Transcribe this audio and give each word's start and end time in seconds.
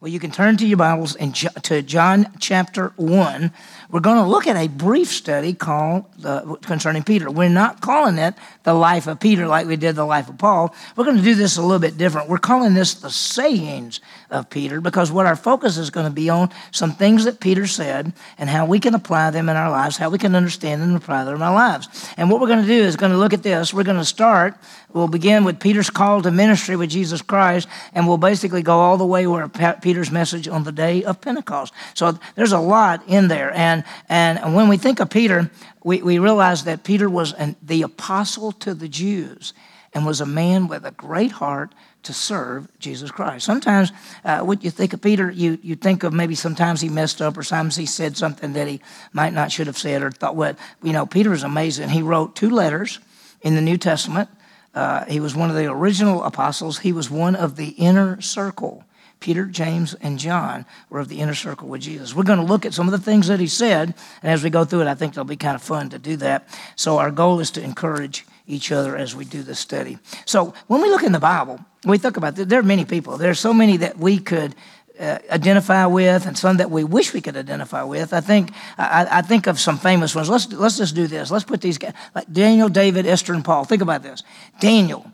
Well, 0.00 0.10
you 0.10 0.18
can 0.18 0.32
turn 0.32 0.56
to 0.56 0.66
your 0.66 0.76
Bibles 0.76 1.14
and 1.14 1.34
to 1.34 1.80
John 1.80 2.26
chapter 2.40 2.92
1. 2.96 3.52
We're 3.90 4.00
going 4.00 4.16
to 4.16 4.28
look 4.28 4.48
at 4.48 4.56
a 4.56 4.66
brief 4.66 5.06
study 5.06 5.54
called 5.54 6.06
the, 6.18 6.56
concerning 6.62 7.04
Peter. 7.04 7.30
We're 7.30 7.48
not 7.48 7.80
calling 7.80 8.18
it 8.18 8.34
the 8.64 8.74
life 8.74 9.06
of 9.06 9.20
Peter 9.20 9.46
like 9.46 9.68
we 9.68 9.76
did 9.76 9.94
the 9.94 10.04
life 10.04 10.28
of 10.28 10.36
Paul. 10.36 10.74
We're 10.96 11.04
going 11.04 11.18
to 11.18 11.22
do 11.22 11.36
this 11.36 11.56
a 11.56 11.62
little 11.62 11.78
bit 11.78 11.96
different. 11.96 12.28
We're 12.28 12.38
calling 12.38 12.74
this 12.74 12.94
the 12.94 13.08
sayings 13.08 14.00
of 14.30 14.50
Peter 14.50 14.80
because 14.80 15.10
what 15.10 15.26
our 15.26 15.36
focus 15.36 15.76
is 15.76 15.90
going 15.90 16.06
to 16.06 16.12
be 16.12 16.30
on 16.30 16.50
some 16.70 16.92
things 16.92 17.24
that 17.24 17.40
Peter 17.40 17.66
said 17.66 18.12
and 18.38 18.48
how 18.48 18.66
we 18.66 18.80
can 18.80 18.94
apply 18.94 19.30
them 19.30 19.48
in 19.48 19.56
our 19.56 19.70
lives, 19.70 19.96
how 19.96 20.10
we 20.10 20.18
can 20.18 20.34
understand 20.34 20.82
and 20.82 20.96
apply 20.96 21.24
them 21.24 21.36
in 21.36 21.42
our 21.42 21.54
lives. 21.54 21.88
And 22.16 22.30
what 22.30 22.40
we're 22.40 22.48
going 22.48 22.62
to 22.62 22.66
do 22.66 22.82
is 22.82 22.96
going 22.96 23.12
to 23.12 23.18
look 23.18 23.32
at 23.32 23.42
this. 23.42 23.72
We're 23.72 23.84
going 23.84 23.98
to 23.98 24.04
start, 24.04 24.56
we'll 24.92 25.08
begin 25.08 25.44
with 25.44 25.60
Peter's 25.60 25.90
call 25.90 26.22
to 26.22 26.30
ministry 26.30 26.76
with 26.76 26.90
Jesus 26.90 27.22
Christ, 27.22 27.68
and 27.92 28.06
we'll 28.06 28.18
basically 28.18 28.62
go 28.62 28.78
all 28.78 28.96
the 28.96 29.06
way 29.06 29.26
where 29.26 29.48
Peter's 29.48 30.10
message 30.10 30.48
on 30.48 30.64
the 30.64 30.72
day 30.72 31.04
of 31.04 31.20
Pentecost. 31.20 31.72
So 31.94 32.18
there's 32.34 32.52
a 32.52 32.58
lot 32.58 33.02
in 33.06 33.28
there. 33.28 33.52
And, 33.52 33.84
and 34.08 34.54
when 34.54 34.68
we 34.68 34.76
think 34.76 35.00
of 35.00 35.10
Peter, 35.10 35.50
we, 35.82 36.02
we 36.02 36.18
realize 36.18 36.64
that 36.64 36.82
Peter 36.82 37.08
was 37.08 37.32
an, 37.34 37.56
the 37.62 37.82
apostle 37.82 38.52
to 38.52 38.74
the 38.74 38.88
Jews 38.88 39.52
and 39.92 40.04
was 40.04 40.20
a 40.20 40.26
man 40.26 40.66
with 40.66 40.84
a 40.84 40.90
great 40.90 41.32
heart 41.32 41.72
to 42.04 42.12
serve 42.12 42.68
Jesus 42.78 43.10
Christ. 43.10 43.44
Sometimes, 43.44 43.92
uh, 44.24 44.40
when 44.40 44.60
you 44.60 44.70
think 44.70 44.92
of 44.92 45.00
Peter, 45.00 45.30
you, 45.30 45.58
you 45.62 45.74
think 45.74 46.02
of 46.02 46.12
maybe 46.12 46.34
sometimes 46.34 46.80
he 46.80 46.88
messed 46.88 47.20
up 47.20 47.36
or 47.36 47.42
sometimes 47.42 47.76
he 47.76 47.86
said 47.86 48.16
something 48.16 48.52
that 48.54 48.68
he 48.68 48.80
might 49.12 49.32
not 49.32 49.52
should 49.52 49.66
have 49.66 49.78
said 49.78 50.02
or 50.02 50.10
thought 50.10 50.36
what. 50.36 50.58
You 50.82 50.92
know, 50.92 51.06
Peter 51.06 51.32
is 51.32 51.42
amazing. 51.42 51.88
He 51.88 52.02
wrote 52.02 52.36
two 52.36 52.50
letters 52.50 53.00
in 53.40 53.54
the 53.54 53.60
New 53.60 53.76
Testament. 53.76 54.28
Uh, 54.74 55.04
he 55.04 55.20
was 55.20 55.36
one 55.36 55.50
of 55.50 55.56
the 55.56 55.66
original 55.66 56.24
apostles. 56.24 56.78
He 56.78 56.92
was 56.92 57.10
one 57.10 57.36
of 57.36 57.56
the 57.56 57.68
inner 57.70 58.20
circle. 58.20 58.84
Peter, 59.20 59.46
James, 59.46 59.94
and 59.94 60.18
John 60.18 60.66
were 60.90 61.00
of 61.00 61.08
the 61.08 61.20
inner 61.20 61.34
circle 61.34 61.68
with 61.68 61.80
Jesus. 61.80 62.14
We're 62.14 62.24
going 62.24 62.40
to 62.40 62.44
look 62.44 62.66
at 62.66 62.74
some 62.74 62.86
of 62.86 62.92
the 62.92 62.98
things 62.98 63.28
that 63.28 63.40
he 63.40 63.46
said, 63.46 63.94
and 64.22 64.30
as 64.30 64.44
we 64.44 64.50
go 64.50 64.66
through 64.66 64.82
it, 64.82 64.86
I 64.86 64.94
think 64.94 65.14
it'll 65.14 65.24
be 65.24 65.36
kind 65.36 65.54
of 65.54 65.62
fun 65.62 65.88
to 65.90 65.98
do 65.98 66.16
that. 66.16 66.46
So, 66.76 66.98
our 66.98 67.10
goal 67.10 67.40
is 67.40 67.50
to 67.52 67.62
encourage 67.62 68.26
each 68.46 68.70
other 68.70 68.96
as 68.96 69.14
we 69.14 69.24
do 69.24 69.42
this 69.42 69.58
study. 69.58 69.98
So, 70.26 70.52
when 70.66 70.82
we 70.82 70.90
look 70.90 71.04
in 71.04 71.12
the 71.12 71.20
Bible, 71.20 71.60
we 71.84 71.98
think 71.98 72.16
about 72.16 72.38
it, 72.38 72.48
there 72.48 72.60
are 72.60 72.64
many 72.64 72.84
people. 72.84 73.16
There 73.16 73.30
are 73.30 73.34
so 73.34 73.52
many 73.52 73.76
that 73.78 73.98
we 73.98 74.18
could 74.18 74.54
uh, 74.98 75.18
identify 75.30 75.86
with, 75.86 76.26
and 76.26 76.38
some 76.38 76.58
that 76.58 76.70
we 76.70 76.84
wish 76.84 77.12
we 77.12 77.20
could 77.20 77.36
identify 77.36 77.82
with. 77.82 78.12
I 78.12 78.20
think 78.20 78.52
I, 78.78 79.06
I, 79.10 79.22
think 79.22 79.46
of 79.46 79.58
some 79.58 79.76
famous 79.76 80.14
ones. 80.14 80.28
Let's 80.28 80.52
let's 80.52 80.78
just 80.78 80.94
do 80.94 81.06
this. 81.06 81.30
Let's 81.30 81.44
put 81.44 81.60
these 81.60 81.78
guys 81.78 81.94
like 82.14 82.32
Daniel, 82.32 82.68
David, 82.68 83.06
Esther, 83.06 83.34
and 83.34 83.44
Paul. 83.44 83.64
Think 83.64 83.82
about 83.82 84.02
this. 84.02 84.22
Daniel 84.60 85.10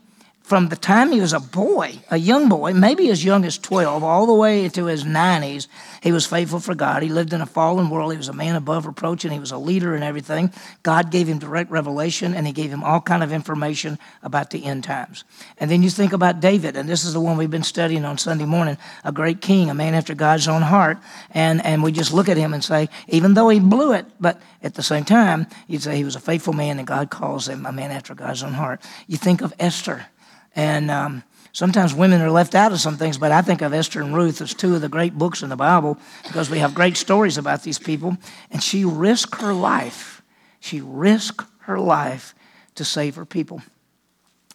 from 0.50 0.66
the 0.66 0.74
time 0.74 1.12
he 1.12 1.20
was 1.20 1.32
a 1.32 1.38
boy, 1.38 1.96
a 2.10 2.16
young 2.16 2.48
boy, 2.48 2.74
maybe 2.74 3.08
as 3.08 3.24
young 3.24 3.44
as 3.44 3.56
12, 3.56 4.02
all 4.02 4.26
the 4.26 4.34
way 4.34 4.64
into 4.64 4.86
his 4.86 5.04
90s, 5.04 5.68
he 6.02 6.10
was 6.10 6.26
faithful 6.26 6.58
for 6.58 6.74
God. 6.74 7.04
He 7.04 7.08
lived 7.08 7.32
in 7.32 7.40
a 7.40 7.46
fallen 7.46 7.88
world. 7.88 8.10
He 8.10 8.16
was 8.16 8.26
a 8.26 8.32
man 8.32 8.56
above 8.56 8.84
reproach 8.84 9.24
and 9.24 9.32
he 9.32 9.38
was 9.38 9.52
a 9.52 9.58
leader 9.58 9.94
in 9.94 10.02
everything. 10.02 10.52
God 10.82 11.12
gave 11.12 11.28
him 11.28 11.38
direct 11.38 11.70
revelation 11.70 12.34
and 12.34 12.48
he 12.48 12.52
gave 12.52 12.68
him 12.68 12.82
all 12.82 13.00
kind 13.00 13.22
of 13.22 13.32
information 13.32 13.96
about 14.24 14.50
the 14.50 14.64
end 14.64 14.82
times. 14.82 15.22
And 15.58 15.70
then 15.70 15.84
you 15.84 15.88
think 15.88 16.12
about 16.12 16.40
David, 16.40 16.76
and 16.76 16.88
this 16.88 17.04
is 17.04 17.12
the 17.12 17.20
one 17.20 17.36
we've 17.36 17.48
been 17.48 17.62
studying 17.62 18.04
on 18.04 18.18
Sunday 18.18 18.44
morning, 18.44 18.76
a 19.04 19.12
great 19.12 19.40
king, 19.40 19.70
a 19.70 19.74
man 19.74 19.94
after 19.94 20.16
God's 20.16 20.48
own 20.48 20.62
heart. 20.62 20.98
And, 21.30 21.64
and 21.64 21.80
we 21.80 21.92
just 21.92 22.12
look 22.12 22.28
at 22.28 22.36
him 22.36 22.52
and 22.54 22.64
say, 22.64 22.88
even 23.06 23.34
though 23.34 23.50
he 23.50 23.60
blew 23.60 23.92
it, 23.92 24.04
but 24.18 24.42
at 24.64 24.74
the 24.74 24.82
same 24.82 25.04
time, 25.04 25.46
you'd 25.68 25.82
say 25.82 25.96
he 25.96 26.02
was 26.02 26.16
a 26.16 26.20
faithful 26.20 26.54
man 26.54 26.78
and 26.78 26.88
God 26.88 27.08
calls 27.08 27.48
him 27.48 27.66
a 27.66 27.70
man 27.72 27.92
after 27.92 28.16
God's 28.16 28.42
own 28.42 28.54
heart. 28.54 28.82
You 29.06 29.16
think 29.16 29.42
of 29.42 29.54
Esther. 29.60 30.06
And 30.56 30.90
um, 30.90 31.22
sometimes 31.52 31.94
women 31.94 32.20
are 32.20 32.30
left 32.30 32.54
out 32.54 32.72
of 32.72 32.80
some 32.80 32.96
things, 32.96 33.18
but 33.18 33.32
I 33.32 33.42
think 33.42 33.62
of 33.62 33.72
Esther 33.72 34.02
and 34.02 34.14
Ruth 34.14 34.40
as 34.40 34.54
two 34.54 34.74
of 34.74 34.80
the 34.80 34.88
great 34.88 35.16
books 35.16 35.42
in 35.42 35.48
the 35.48 35.56
Bible 35.56 35.98
because 36.24 36.50
we 36.50 36.58
have 36.58 36.74
great 36.74 36.96
stories 36.96 37.38
about 37.38 37.62
these 37.62 37.78
people. 37.78 38.16
And 38.50 38.62
she 38.62 38.84
risked 38.84 39.40
her 39.40 39.54
life. 39.54 40.22
She 40.60 40.80
risked 40.80 41.46
her 41.60 41.78
life 41.78 42.34
to 42.74 42.84
save 42.84 43.16
her 43.16 43.24
people. 43.24 43.62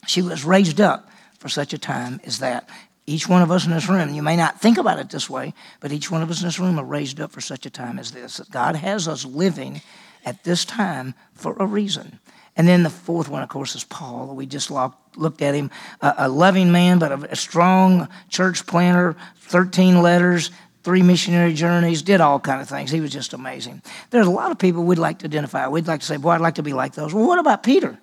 She 0.07 0.21
was 0.21 0.45
raised 0.45 0.79
up 0.79 1.09
for 1.39 1.49
such 1.49 1.73
a 1.73 1.77
time 1.77 2.19
as 2.23 2.39
that. 2.39 2.69
Each 3.07 3.29
one 3.29 3.43
of 3.43 3.51
us 3.51 3.65
in 3.65 3.71
this 3.71 3.87
room, 3.87 4.15
you 4.15 4.23
may 4.23 4.35
not 4.35 4.59
think 4.59 4.79
about 4.79 4.97
it 4.97 5.11
this 5.11 5.29
way, 5.29 5.53
but 5.79 5.91
each 5.91 6.09
one 6.09 6.23
of 6.23 6.31
us 6.31 6.41
in 6.41 6.47
this 6.47 6.59
room 6.59 6.79
are 6.79 6.83
raised 6.83 7.21
up 7.21 7.31
for 7.31 7.41
such 7.41 7.65
a 7.67 7.69
time 7.69 7.99
as 7.99 8.11
this. 8.11 8.39
God 8.51 8.75
has 8.75 9.07
us 9.07 9.25
living 9.25 9.81
at 10.25 10.43
this 10.43 10.65
time 10.65 11.13
for 11.33 11.55
a 11.59 11.67
reason. 11.67 12.19
And 12.57 12.67
then 12.67 12.83
the 12.83 12.89
fourth 12.89 13.27
one, 13.27 13.41
of 13.41 13.49
course, 13.49 13.75
is 13.75 13.83
Paul. 13.83 14.33
We 14.33 14.45
just 14.45 14.71
looked 14.71 15.41
at 15.41 15.55
him, 15.55 15.71
a 16.01 16.29
loving 16.29 16.71
man, 16.71 16.99
but 16.99 17.31
a 17.31 17.35
strong 17.35 18.07
church 18.29 18.65
planter, 18.65 19.15
13 19.39 20.01
letters, 20.01 20.51
three 20.83 21.01
missionary 21.01 21.53
journeys, 21.53 22.01
did 22.01 22.21
all 22.21 22.39
kind 22.39 22.61
of 22.61 22.69
things. 22.69 22.91
He 22.91 23.01
was 23.01 23.11
just 23.11 23.33
amazing. 23.33 23.81
There's 24.11 24.27
a 24.27 24.31
lot 24.31 24.51
of 24.51 24.59
people 24.59 24.83
we'd 24.83 24.97
like 24.97 25.19
to 25.19 25.25
identify. 25.25 25.67
We'd 25.67 25.87
like 25.87 25.99
to 25.99 26.05
say, 26.05 26.17
boy, 26.17 26.31
I'd 26.31 26.41
like 26.41 26.55
to 26.55 26.63
be 26.63 26.73
like 26.73 26.93
those. 26.93 27.13
Well, 27.13 27.27
what 27.27 27.39
about 27.39 27.63
Peter? 27.63 27.97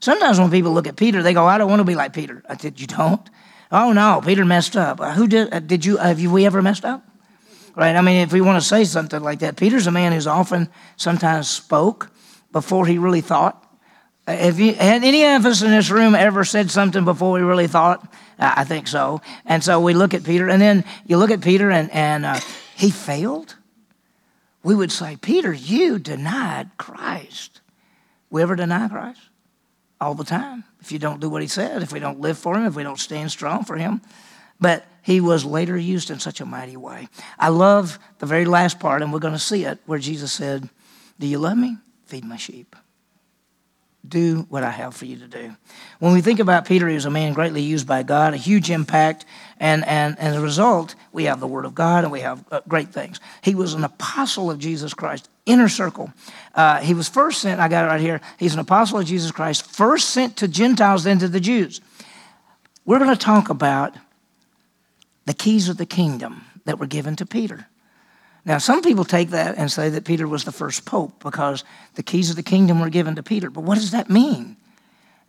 Sometimes 0.00 0.38
when 0.38 0.50
people 0.50 0.72
look 0.72 0.86
at 0.86 0.96
Peter, 0.96 1.22
they 1.22 1.32
go, 1.32 1.46
I 1.46 1.58
don't 1.58 1.70
want 1.70 1.80
to 1.80 1.84
be 1.84 1.94
like 1.94 2.12
Peter. 2.12 2.42
I 2.48 2.56
said, 2.56 2.80
you 2.80 2.86
don't? 2.86 3.28
Oh, 3.70 3.92
no, 3.92 4.20
Peter 4.24 4.44
messed 4.44 4.76
up. 4.76 5.00
Uh, 5.00 5.12
who 5.12 5.26
did, 5.26 5.52
uh, 5.52 5.60
did 5.60 5.84
you, 5.84 5.96
have 5.96 6.20
you, 6.20 6.30
we 6.30 6.46
ever 6.46 6.62
messed 6.62 6.84
up? 6.84 7.04
Right? 7.74 7.94
I 7.94 8.00
mean, 8.00 8.22
if 8.22 8.32
we 8.32 8.40
want 8.40 8.60
to 8.60 8.66
say 8.66 8.84
something 8.84 9.22
like 9.22 9.40
that, 9.40 9.56
Peter's 9.56 9.86
a 9.86 9.90
man 9.90 10.12
who's 10.12 10.26
often 10.26 10.68
sometimes 10.96 11.48
spoke 11.48 12.10
before 12.50 12.86
he 12.86 12.98
really 12.98 13.20
thought. 13.20 13.64
Have 14.28 14.60
you 14.60 14.74
had 14.74 15.04
any 15.04 15.24
of 15.24 15.46
us 15.46 15.62
in 15.62 15.70
this 15.70 15.88
room 15.88 16.14
ever 16.14 16.44
said 16.44 16.70
something 16.70 17.06
before 17.06 17.32
we 17.32 17.40
really 17.40 17.66
thought? 17.66 18.06
I 18.38 18.64
think 18.64 18.86
so. 18.86 19.22
And 19.46 19.64
so 19.64 19.80
we 19.80 19.94
look 19.94 20.12
at 20.12 20.22
Peter, 20.22 20.50
and 20.50 20.60
then 20.60 20.84
you 21.06 21.16
look 21.16 21.30
at 21.30 21.40
Peter, 21.40 21.70
and, 21.70 21.90
and 21.92 22.26
uh, 22.26 22.38
he 22.76 22.90
failed. 22.90 23.56
We 24.62 24.74
would 24.74 24.92
say, 24.92 25.16
Peter, 25.16 25.50
you 25.50 25.98
denied 25.98 26.68
Christ. 26.76 27.62
We 28.28 28.42
ever 28.42 28.54
deny 28.54 28.88
Christ? 28.88 29.20
All 29.98 30.14
the 30.14 30.24
time. 30.24 30.64
If 30.80 30.92
you 30.92 30.98
don't 30.98 31.20
do 31.20 31.30
what 31.30 31.40
he 31.40 31.48
said, 31.48 31.82
if 31.82 31.90
we 31.90 31.98
don't 31.98 32.20
live 32.20 32.36
for 32.36 32.54
him, 32.54 32.66
if 32.66 32.74
we 32.74 32.82
don't 32.82 33.00
stand 33.00 33.30
strong 33.30 33.64
for 33.64 33.76
him. 33.76 34.02
But 34.60 34.84
he 35.00 35.22
was 35.22 35.46
later 35.46 35.78
used 35.78 36.10
in 36.10 36.20
such 36.20 36.42
a 36.42 36.44
mighty 36.44 36.76
way. 36.76 37.08
I 37.38 37.48
love 37.48 37.98
the 38.18 38.26
very 38.26 38.44
last 38.44 38.78
part, 38.78 39.00
and 39.00 39.10
we're 39.10 39.20
going 39.20 39.32
to 39.32 39.38
see 39.38 39.64
it, 39.64 39.78
where 39.86 39.98
Jesus 39.98 40.32
said, 40.32 40.68
Do 41.18 41.26
you 41.26 41.38
love 41.38 41.56
me? 41.56 41.78
Feed 42.04 42.26
my 42.26 42.36
sheep 42.36 42.76
do 44.06 44.46
what 44.48 44.62
I 44.62 44.70
have 44.70 44.94
for 44.94 45.04
you 45.04 45.16
to 45.18 45.26
do. 45.26 45.54
When 45.98 46.12
we 46.12 46.20
think 46.20 46.40
about 46.40 46.66
Peter, 46.66 46.88
he 46.88 46.94
was 46.94 47.04
a 47.04 47.10
man 47.10 47.32
greatly 47.32 47.62
used 47.62 47.86
by 47.86 48.02
God, 48.02 48.32
a 48.32 48.36
huge 48.36 48.70
impact, 48.70 49.24
and, 49.58 49.84
and, 49.86 50.18
and 50.18 50.28
as 50.28 50.36
a 50.36 50.40
result, 50.40 50.94
we 51.12 51.24
have 51.24 51.40
the 51.40 51.46
Word 51.46 51.64
of 51.64 51.74
God 51.74 52.04
and 52.04 52.12
we 52.12 52.20
have 52.20 52.44
uh, 52.50 52.60
great 52.68 52.88
things. 52.88 53.20
He 53.42 53.54
was 53.54 53.74
an 53.74 53.84
apostle 53.84 54.50
of 54.50 54.58
Jesus 54.58 54.94
Christ, 54.94 55.28
inner 55.46 55.68
circle. 55.68 56.12
Uh, 56.54 56.78
he 56.78 56.94
was 56.94 57.08
first 57.08 57.40
sent, 57.40 57.60
I 57.60 57.68
got 57.68 57.84
it 57.84 57.88
right 57.88 58.00
here, 58.00 58.20
he's 58.38 58.54
an 58.54 58.60
apostle 58.60 58.98
of 58.98 59.06
Jesus 59.06 59.32
Christ, 59.32 59.66
first 59.66 60.10
sent 60.10 60.36
to 60.38 60.48
Gentiles, 60.48 61.04
then 61.04 61.18
to 61.18 61.28
the 61.28 61.40
Jews. 61.40 61.80
We're 62.84 62.98
going 62.98 63.10
to 63.10 63.16
talk 63.16 63.50
about 63.50 63.94
the 65.26 65.34
keys 65.34 65.68
of 65.68 65.76
the 65.76 65.86
kingdom 65.86 66.44
that 66.64 66.78
were 66.78 66.86
given 66.86 67.16
to 67.16 67.26
Peter. 67.26 67.66
Now, 68.48 68.56
some 68.56 68.80
people 68.80 69.04
take 69.04 69.28
that 69.30 69.58
and 69.58 69.70
say 69.70 69.90
that 69.90 70.06
Peter 70.06 70.26
was 70.26 70.44
the 70.44 70.52
first 70.52 70.86
pope 70.86 71.22
because 71.22 71.64
the 71.96 72.02
keys 72.02 72.30
of 72.30 72.36
the 72.36 72.42
kingdom 72.42 72.80
were 72.80 72.88
given 72.88 73.14
to 73.16 73.22
Peter. 73.22 73.50
But 73.50 73.60
what 73.60 73.74
does 73.74 73.90
that 73.90 74.08
mean? 74.08 74.56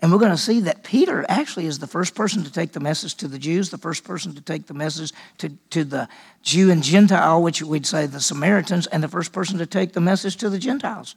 And 0.02 0.10
we're 0.10 0.20
going 0.20 0.32
to 0.32 0.38
see 0.38 0.62
that 0.62 0.84
Peter 0.86 1.26
actually 1.28 1.66
is 1.66 1.80
the 1.80 1.86
first 1.86 2.16
person 2.16 2.46
to 2.46 2.52
take 2.52 2.72
the 2.72 2.80
message 2.80 3.16
to 3.16 3.28
the 3.28 3.38
Jews, 3.38 3.72
the 3.72 3.78
first 3.78 4.06
person 4.06 4.34
to 4.36 4.42
take 4.42 4.68
the 4.68 4.74
message 4.74 5.12
to, 5.40 5.50
to 5.72 5.84
the 5.84 6.08
Jew 6.44 6.72
and 6.72 6.82
Gentile, 6.82 7.44
which 7.44 7.62
we'd 7.62 7.86
say 7.86 8.06
the 8.06 8.22
Samaritans, 8.22 8.88
and 8.88 9.04
the 9.04 9.10
first 9.10 9.34
person 9.34 9.58
to 9.58 9.66
take 9.66 9.92
the 9.92 10.00
message 10.00 10.38
to 10.38 10.50
the 10.50 10.58
Gentiles. 10.58 11.16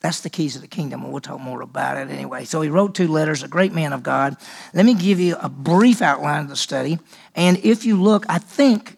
That's 0.00 0.22
the 0.22 0.30
keys 0.30 0.56
of 0.56 0.62
the 0.62 0.68
kingdom, 0.68 1.02
and 1.02 1.12
we'll 1.12 1.20
talk 1.20 1.38
more 1.38 1.60
about 1.60 1.98
it 1.98 2.10
anyway. 2.10 2.46
So 2.46 2.62
he 2.62 2.70
wrote 2.70 2.94
two 2.94 3.08
letters, 3.08 3.42
a 3.42 3.48
great 3.48 3.74
man 3.74 3.92
of 3.92 4.02
God. 4.02 4.38
Let 4.72 4.86
me 4.86 4.94
give 4.94 5.20
you 5.20 5.36
a 5.36 5.50
brief 5.50 6.00
outline 6.00 6.44
of 6.44 6.48
the 6.48 6.56
study. 6.56 6.98
And 7.34 7.58
if 7.58 7.84
you 7.84 8.00
look, 8.00 8.24
I 8.30 8.38
think 8.38 8.96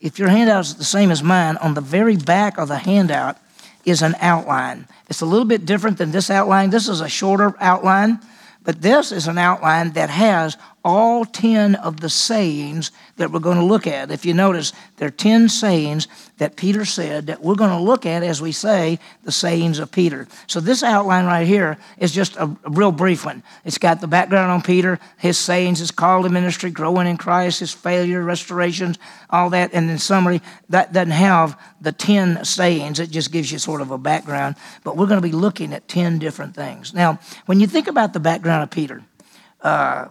if 0.00 0.18
your 0.18 0.28
handout 0.28 0.66
is 0.66 0.74
the 0.74 0.84
same 0.84 1.10
as 1.10 1.22
mine, 1.22 1.56
on 1.58 1.74
the 1.74 1.80
very 1.80 2.16
back 2.16 2.58
of 2.58 2.68
the 2.68 2.78
handout 2.78 3.38
is 3.84 4.02
an 4.02 4.14
outline. 4.20 4.86
It's 5.08 5.20
a 5.20 5.26
little 5.26 5.46
bit 5.46 5.64
different 5.64 5.98
than 5.98 6.10
this 6.10 6.30
outline. 6.30 6.70
This 6.70 6.88
is 6.88 7.00
a 7.00 7.08
shorter 7.08 7.54
outline, 7.60 8.18
but 8.62 8.82
this 8.82 9.12
is 9.12 9.28
an 9.28 9.38
outline 9.38 9.92
that 9.92 10.10
has 10.10 10.56
all 10.86 11.24
10 11.24 11.74
of 11.74 11.98
the 11.98 12.08
sayings 12.08 12.92
that 13.16 13.32
we're 13.32 13.40
going 13.40 13.58
to 13.58 13.64
look 13.64 13.88
at. 13.88 14.12
If 14.12 14.24
you 14.24 14.32
notice, 14.32 14.72
there 14.98 15.08
are 15.08 15.10
10 15.10 15.48
sayings 15.48 16.06
that 16.36 16.54
Peter 16.54 16.84
said 16.84 17.26
that 17.26 17.42
we're 17.42 17.56
going 17.56 17.76
to 17.76 17.82
look 17.82 18.06
at 18.06 18.22
as 18.22 18.40
we 18.40 18.52
say 18.52 19.00
the 19.24 19.32
sayings 19.32 19.80
of 19.80 19.90
Peter. 19.90 20.28
So 20.46 20.60
this 20.60 20.84
outline 20.84 21.24
right 21.24 21.44
here 21.44 21.76
is 21.98 22.12
just 22.12 22.36
a, 22.36 22.56
real 22.68 22.92
brief 22.92 23.26
one. 23.26 23.42
It's 23.64 23.78
got 23.78 24.00
the 24.00 24.06
background 24.06 24.52
on 24.52 24.62
Peter, 24.62 25.00
his 25.18 25.36
sayings, 25.36 25.80
his 25.80 25.90
call 25.90 26.22
to 26.22 26.28
ministry, 26.28 26.70
growing 26.70 27.08
in 27.08 27.16
Christ, 27.16 27.58
his 27.58 27.72
failure, 27.72 28.22
restorations, 28.22 28.96
all 29.28 29.50
that. 29.50 29.74
And 29.74 29.90
in 29.90 29.98
summary, 29.98 30.40
that 30.68 30.92
doesn't 30.92 31.10
have 31.10 31.60
the 31.80 31.90
10 31.90 32.44
sayings. 32.44 33.00
It 33.00 33.10
just 33.10 33.32
gives 33.32 33.50
you 33.50 33.58
sort 33.58 33.80
of 33.80 33.90
a 33.90 33.98
background. 33.98 34.54
But 34.84 34.96
we're 34.96 35.08
going 35.08 35.20
to 35.20 35.28
be 35.28 35.32
looking 35.32 35.72
at 35.72 35.88
10 35.88 36.20
different 36.20 36.54
things. 36.54 36.94
Now, 36.94 37.18
when 37.46 37.58
you 37.58 37.66
think 37.66 37.88
about 37.88 38.12
the 38.12 38.20
background 38.20 38.62
of 38.62 38.70
Peter, 38.70 39.02
uh, 39.62 40.06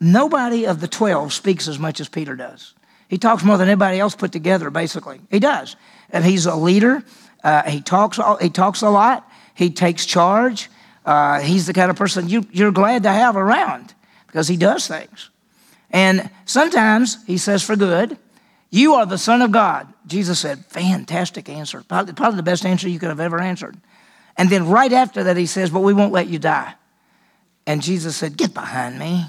Nobody 0.00 0.66
of 0.66 0.80
the 0.80 0.88
12 0.88 1.32
speaks 1.32 1.68
as 1.68 1.78
much 1.78 2.00
as 2.00 2.08
Peter 2.08 2.34
does. 2.34 2.74
He 3.08 3.18
talks 3.18 3.44
more 3.44 3.58
than 3.58 3.68
anybody 3.68 3.98
else 3.98 4.14
put 4.14 4.32
together, 4.32 4.70
basically. 4.70 5.20
He 5.30 5.40
does. 5.40 5.76
And 6.10 6.24
he's 6.24 6.46
a 6.46 6.54
leader. 6.54 7.02
Uh, 7.44 7.68
he, 7.68 7.80
talks, 7.80 8.18
he 8.40 8.48
talks 8.50 8.82
a 8.82 8.88
lot. 8.88 9.28
He 9.54 9.70
takes 9.70 10.06
charge. 10.06 10.70
Uh, 11.04 11.40
he's 11.40 11.66
the 11.66 11.72
kind 11.72 11.90
of 11.90 11.96
person 11.96 12.28
you, 12.28 12.46
you're 12.52 12.70
glad 12.70 13.02
to 13.02 13.10
have 13.10 13.36
around 13.36 13.94
because 14.26 14.48
he 14.48 14.56
does 14.56 14.86
things. 14.86 15.28
And 15.90 16.30
sometimes 16.44 17.18
he 17.26 17.36
says 17.36 17.62
for 17.62 17.76
good, 17.76 18.16
You 18.70 18.94
are 18.94 19.06
the 19.06 19.18
Son 19.18 19.42
of 19.42 19.50
God. 19.50 19.92
Jesus 20.06 20.38
said, 20.38 20.64
Fantastic 20.66 21.48
answer. 21.48 21.82
Probably, 21.86 22.14
probably 22.14 22.36
the 22.36 22.42
best 22.44 22.64
answer 22.64 22.88
you 22.88 22.98
could 22.98 23.08
have 23.08 23.20
ever 23.20 23.40
answered. 23.40 23.76
And 24.36 24.48
then 24.48 24.68
right 24.68 24.92
after 24.92 25.24
that, 25.24 25.36
he 25.36 25.46
says, 25.46 25.70
But 25.70 25.80
we 25.80 25.92
won't 25.92 26.12
let 26.12 26.28
you 26.28 26.38
die. 26.38 26.74
And 27.66 27.82
Jesus 27.82 28.16
said, 28.16 28.36
Get 28.36 28.54
behind 28.54 28.98
me. 28.98 29.24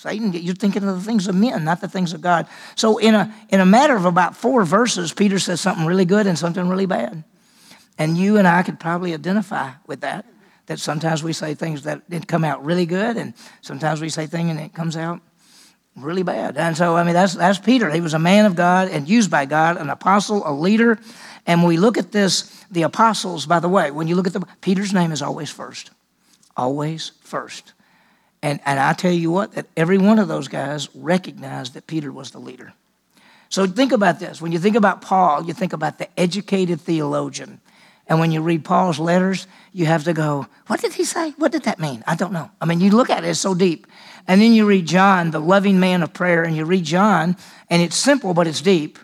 Satan, 0.00 0.32
you're 0.32 0.54
thinking 0.54 0.82
of 0.82 0.96
the 0.96 1.02
things 1.02 1.28
of 1.28 1.34
men, 1.34 1.62
not 1.62 1.82
the 1.82 1.88
things 1.88 2.14
of 2.14 2.22
God. 2.22 2.46
So, 2.74 2.96
in 2.96 3.14
a, 3.14 3.34
in 3.50 3.60
a 3.60 3.66
matter 3.66 3.94
of 3.94 4.06
about 4.06 4.34
four 4.34 4.64
verses, 4.64 5.12
Peter 5.12 5.38
says 5.38 5.60
something 5.60 5.84
really 5.84 6.06
good 6.06 6.26
and 6.26 6.38
something 6.38 6.66
really 6.70 6.86
bad. 6.86 7.22
And 7.98 8.16
you 8.16 8.38
and 8.38 8.48
I 8.48 8.62
could 8.62 8.80
probably 8.80 9.12
identify 9.12 9.72
with 9.86 10.00
that. 10.00 10.24
That 10.66 10.80
sometimes 10.80 11.22
we 11.22 11.34
say 11.34 11.52
things 11.52 11.82
that 11.82 12.08
didn't 12.08 12.28
come 12.28 12.44
out 12.44 12.64
really 12.64 12.86
good, 12.86 13.18
and 13.18 13.34
sometimes 13.60 14.00
we 14.00 14.08
say 14.08 14.26
things 14.26 14.48
and 14.48 14.58
it 14.58 14.72
comes 14.72 14.96
out 14.96 15.20
really 15.96 16.22
bad. 16.22 16.56
And 16.56 16.74
so, 16.74 16.96
I 16.96 17.04
mean, 17.04 17.12
that's, 17.12 17.34
that's 17.34 17.58
Peter. 17.58 17.90
He 17.90 18.00
was 18.00 18.14
a 18.14 18.18
man 18.18 18.46
of 18.46 18.56
God 18.56 18.88
and 18.88 19.06
used 19.06 19.30
by 19.30 19.44
God, 19.44 19.76
an 19.76 19.90
apostle, 19.90 20.48
a 20.48 20.52
leader. 20.54 20.98
And 21.46 21.62
we 21.62 21.76
look 21.76 21.98
at 21.98 22.10
this, 22.10 22.64
the 22.70 22.84
apostles, 22.84 23.44
by 23.44 23.60
the 23.60 23.68
way, 23.68 23.90
when 23.90 24.08
you 24.08 24.16
look 24.16 24.26
at 24.26 24.32
the, 24.32 24.46
Peter's 24.62 24.94
name 24.94 25.12
is 25.12 25.20
always 25.20 25.50
first. 25.50 25.90
Always 26.56 27.12
first. 27.20 27.74
And, 28.42 28.60
and 28.64 28.80
I 28.80 28.92
tell 28.94 29.12
you 29.12 29.30
what, 29.30 29.52
that 29.52 29.66
every 29.76 29.98
one 29.98 30.18
of 30.18 30.28
those 30.28 30.48
guys 30.48 30.88
recognized 30.94 31.74
that 31.74 31.86
Peter 31.86 32.10
was 32.10 32.30
the 32.30 32.38
leader. 32.38 32.72
So 33.50 33.66
think 33.66 33.92
about 33.92 34.20
this. 34.20 34.40
When 34.40 34.52
you 34.52 34.58
think 34.58 34.76
about 34.76 35.02
Paul, 35.02 35.44
you 35.44 35.52
think 35.52 35.72
about 35.72 35.98
the 35.98 36.08
educated 36.18 36.80
theologian. 36.80 37.60
And 38.06 38.18
when 38.18 38.32
you 38.32 38.40
read 38.40 38.64
Paul's 38.64 38.98
letters, 38.98 39.46
you 39.72 39.86
have 39.86 40.04
to 40.04 40.12
go, 40.12 40.46
what 40.66 40.80
did 40.80 40.94
he 40.94 41.04
say? 41.04 41.30
What 41.36 41.52
did 41.52 41.64
that 41.64 41.78
mean? 41.78 42.02
I 42.06 42.16
don't 42.16 42.32
know. 42.32 42.50
I 42.60 42.64
mean, 42.64 42.80
you 42.80 42.90
look 42.90 43.10
at 43.10 43.24
it, 43.24 43.28
it's 43.28 43.40
so 43.40 43.54
deep. 43.54 43.86
And 44.26 44.40
then 44.40 44.52
you 44.52 44.66
read 44.66 44.86
John, 44.86 45.30
the 45.30 45.40
loving 45.40 45.78
man 45.78 46.02
of 46.02 46.12
prayer, 46.12 46.42
and 46.42 46.56
you 46.56 46.64
read 46.64 46.84
John, 46.84 47.36
and 47.68 47.82
it's 47.82 47.96
simple, 47.96 48.34
but 48.34 48.46
it's 48.46 48.60
deep. 48.60 48.98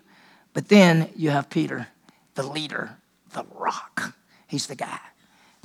But 0.55 0.69
then 0.69 1.11
you 1.15 1.31
have 1.31 1.51
Peter, 1.51 1.89
the 2.35 2.43
leader, 2.43 2.97
the 3.33 3.45
rock. 3.55 4.15
He's 4.47 4.67
the 4.67 4.77
guy. 4.77 4.99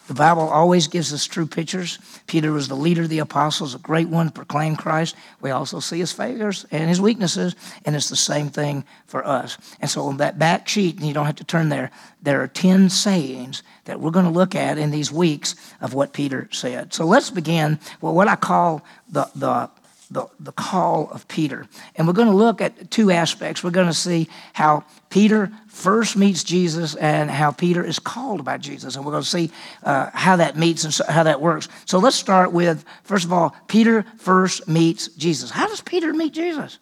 The 0.07 0.13
Bible 0.15 0.50
always 0.50 0.88
gives 0.88 1.13
us 1.13 1.25
true 1.25 1.45
pictures. 1.45 2.00
Peter 2.27 2.51
was 2.51 2.68
the 2.68 2.75
leader 2.75 3.03
of 3.03 3.09
the 3.09 3.19
apostles, 3.19 3.75
a 3.75 3.80
great 3.80 4.09
one, 4.09 4.30
proclaimed 4.30 4.77
Christ. 4.77 5.15
We 5.42 5.51
also 5.51 5.80
see 5.80 6.00
his 6.00 6.12
failures 6.12 6.65
and 6.71 6.89
his 6.89 7.00
weaknesses, 7.00 7.56
and 7.86 7.95
it's 7.95 8.09
the 8.09 8.15
same 8.15 8.50
thing 8.50 8.83
for 9.06 9.25
us. 9.25 9.57
And 9.80 9.89
so 9.89 10.03
on 10.03 10.18
that 10.18 10.39
back 10.39 10.68
sheet, 10.68 10.98
and 10.98 11.07
you 11.07 11.13
don't 11.13 11.27
have 11.27 11.36
to 11.36 11.44
turn 11.44 11.69
there, 11.69 11.92
there 12.21 12.42
are 12.42 12.48
10 12.48 12.89
sayings 12.89 13.63
that 13.86 14.00
we're 14.00 14.12
going 14.12 14.25
to 14.25 14.31
look 14.31 14.56
at 14.56 14.77
in 14.77 14.92
these 14.92 15.12
weeks 15.12 15.56
of 15.80 15.94
what 15.94 16.13
Peter 16.13 16.50
said. 16.51 16.94
So 16.94 17.06
let's 17.06 17.30
begin 17.30 17.80
with 18.01 18.13
what 18.13 18.27
I 18.27 18.36
call 18.36 18.83
the, 19.07 19.30
the 19.36 19.69
the, 20.12 20.28
the 20.40 20.52
call 20.52 21.10
of 21.12 21.28
Peter. 21.30 21.66
And 21.96 22.06
we're 22.06 22.13
going 22.13 22.28
to 22.28 22.36
look 22.36 22.60
at 22.60 22.92
two 22.92 23.12
aspects. 23.12 23.63
We're 23.63 23.72
going 23.72 23.88
to 23.88 23.94
see 23.94 24.28
how 24.54 24.84
Peter 25.10 25.50
first 25.68 26.18
meets 26.18 26.44
Jesus 26.44 26.96
and 26.96 27.31
how 27.31 27.52
Peter 27.52 27.84
is 27.84 27.98
called 27.98 28.44
by 28.44 28.58
Jesus. 28.58 28.96
And 28.96 29.06
we're 29.06 29.13
going 29.13 29.24
to 29.24 29.30
see 29.30 29.52
uh, 29.84 30.10
how 30.13 30.36
that 30.36 30.58
meets 30.58 30.84
and 30.84 30.94
how 31.08 31.24
that 31.24 31.40
works. 31.40 31.69
So 31.86 31.98
let's 31.98 32.18
start 32.18 32.52
with, 32.52 32.84
first 33.04 33.24
of 33.24 33.31
all, 33.31 33.56
Peter 33.68 34.06
first 34.18 34.68
meets 34.68 35.08
Jesus. 35.08 35.50
How 35.50 35.68
does 35.68 35.80
Peter 35.80 36.13
meet 36.13 36.34
Jesus? 36.34 36.78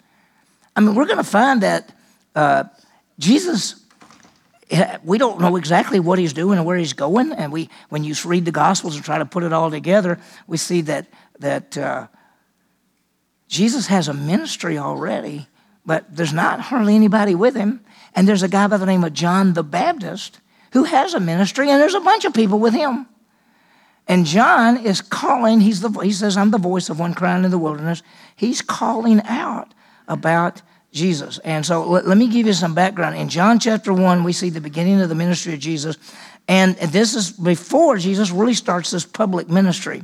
I 0.76 0.82
mean, 0.82 0.96
we're 0.96 1.06
going 1.06 1.18
to 1.18 1.24
find 1.24 1.62
that 1.62 1.94
uh, 2.36 2.64
Jesus 3.20 3.76
we 5.04 5.18
don't 5.18 5.40
know 5.42 5.56
exactly 5.56 6.00
what 6.00 6.20
he's 6.20 6.32
doing 6.32 6.60
and 6.60 6.66
where 6.66 6.78
he's 6.78 6.94
going. 6.94 7.32
And 7.32 7.52
we, 7.52 7.70
when 7.90 8.04
you 8.04 8.14
read 8.24 8.46
the 8.46 8.52
Gospels 8.52 8.96
and 8.96 9.04
try 9.04 9.18
to 9.18 9.26
put 9.26 9.42
it 9.42 9.52
all 9.52 9.72
together, 9.72 10.20
we 10.46 10.58
see 10.58 10.82
that 10.82 11.08
that 11.40 11.76
uh, 11.76 12.06
Jesus 13.50 13.88
has 13.88 14.08
a 14.08 14.14
ministry 14.14 14.78
already, 14.78 15.48
but 15.86 16.06
there's 16.16 16.32
not 16.32 16.60
hardly 16.62 16.96
anybody 16.96 17.34
with 17.34 17.56
him. 17.56 17.82
And 18.16 18.28
there's 18.28 18.44
a 18.44 18.48
guy 18.48 18.68
by 18.68 18.78
the 18.78 18.86
name 18.86 19.04
of 19.04 19.14
John 19.14 19.54
the 19.54 19.64
Baptist 19.64 20.40
who 20.74 20.84
has 20.84 21.16
a 21.16 21.20
ministry, 21.20 21.70
and 21.70 21.82
there's 21.82 21.96
a 21.96 22.00
bunch 22.00 22.26
of 22.26 22.34
people 22.34 22.60
with 22.60 22.76
him. 22.76 23.08
And 24.08 24.26
John 24.26 24.78
is 24.78 25.02
calling, 25.02 25.62
he's 25.62 25.82
the, 25.82 25.90
he 26.00 26.12
says, 26.12 26.38
I'm 26.38 26.52
the 26.52 26.60
voice 26.60 26.90
of 26.90 27.00
one 27.00 27.16
crying 27.16 27.44
in 27.44 27.52
the 27.52 27.58
wilderness. 27.58 28.04
He's 28.36 28.62
calling 28.62 29.22
out 29.26 29.74
about 30.08 30.62
Jesus. 30.92 31.40
And 31.40 31.66
so 31.66 31.88
let, 31.88 32.08
let, 32.08 32.18
me 32.18 32.28
give 32.28 32.46
you 32.48 32.54
some 32.54 32.76
background. 32.76 33.18
In 33.18 33.30
John 33.30 33.60
chapter 33.60 33.94
1, 33.94 34.24
we 34.24 34.34
see 34.34 34.50
the 34.50 34.62
beginning 34.62 35.02
of 35.02 35.10
the 35.10 35.16
ministry 35.16 35.54
of 35.54 35.60
Jesus. 35.60 35.98
And 36.48 36.76
this 36.78 37.16
is 37.16 37.32
before 37.32 37.98
Jesus 37.98 38.32
really 38.32 38.56
starts 38.56 38.92
this 38.92 39.06
public 39.06 39.50
ministry. 39.50 40.04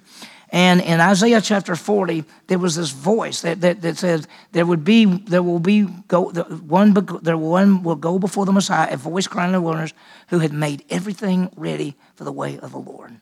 And 0.55 0.79
in 0.79 1.01
Isaiah 1.01 1.41
chapter 1.41 1.75
40, 1.75 2.23
there 2.47 2.57
was 2.57 2.77
this 2.77 2.91
voice 2.91 3.41
that, 3.41 3.59
that, 3.59 3.81
that 3.81 3.97
says, 3.97 4.25
there 4.53 4.65
would 4.65 4.85
be, 4.85 5.03
there 5.03 5.43
will 5.43 5.59
be, 5.59 5.81
go, 6.07 6.29
one, 6.29 6.93
there 7.23 7.37
one 7.37 7.83
will 7.83 7.97
go 7.97 8.17
before 8.17 8.45
the 8.45 8.53
Messiah, 8.53 8.93
a 8.93 8.95
voice 8.95 9.27
crying 9.27 9.49
in 9.49 9.51
the 9.51 9.59
wilderness, 9.59 9.91
who 10.29 10.39
had 10.39 10.53
made 10.53 10.85
everything 10.89 11.51
ready 11.57 11.97
for 12.15 12.23
the 12.23 12.31
way 12.31 12.57
of 12.59 12.71
the 12.71 12.77
Lord. 12.77 13.19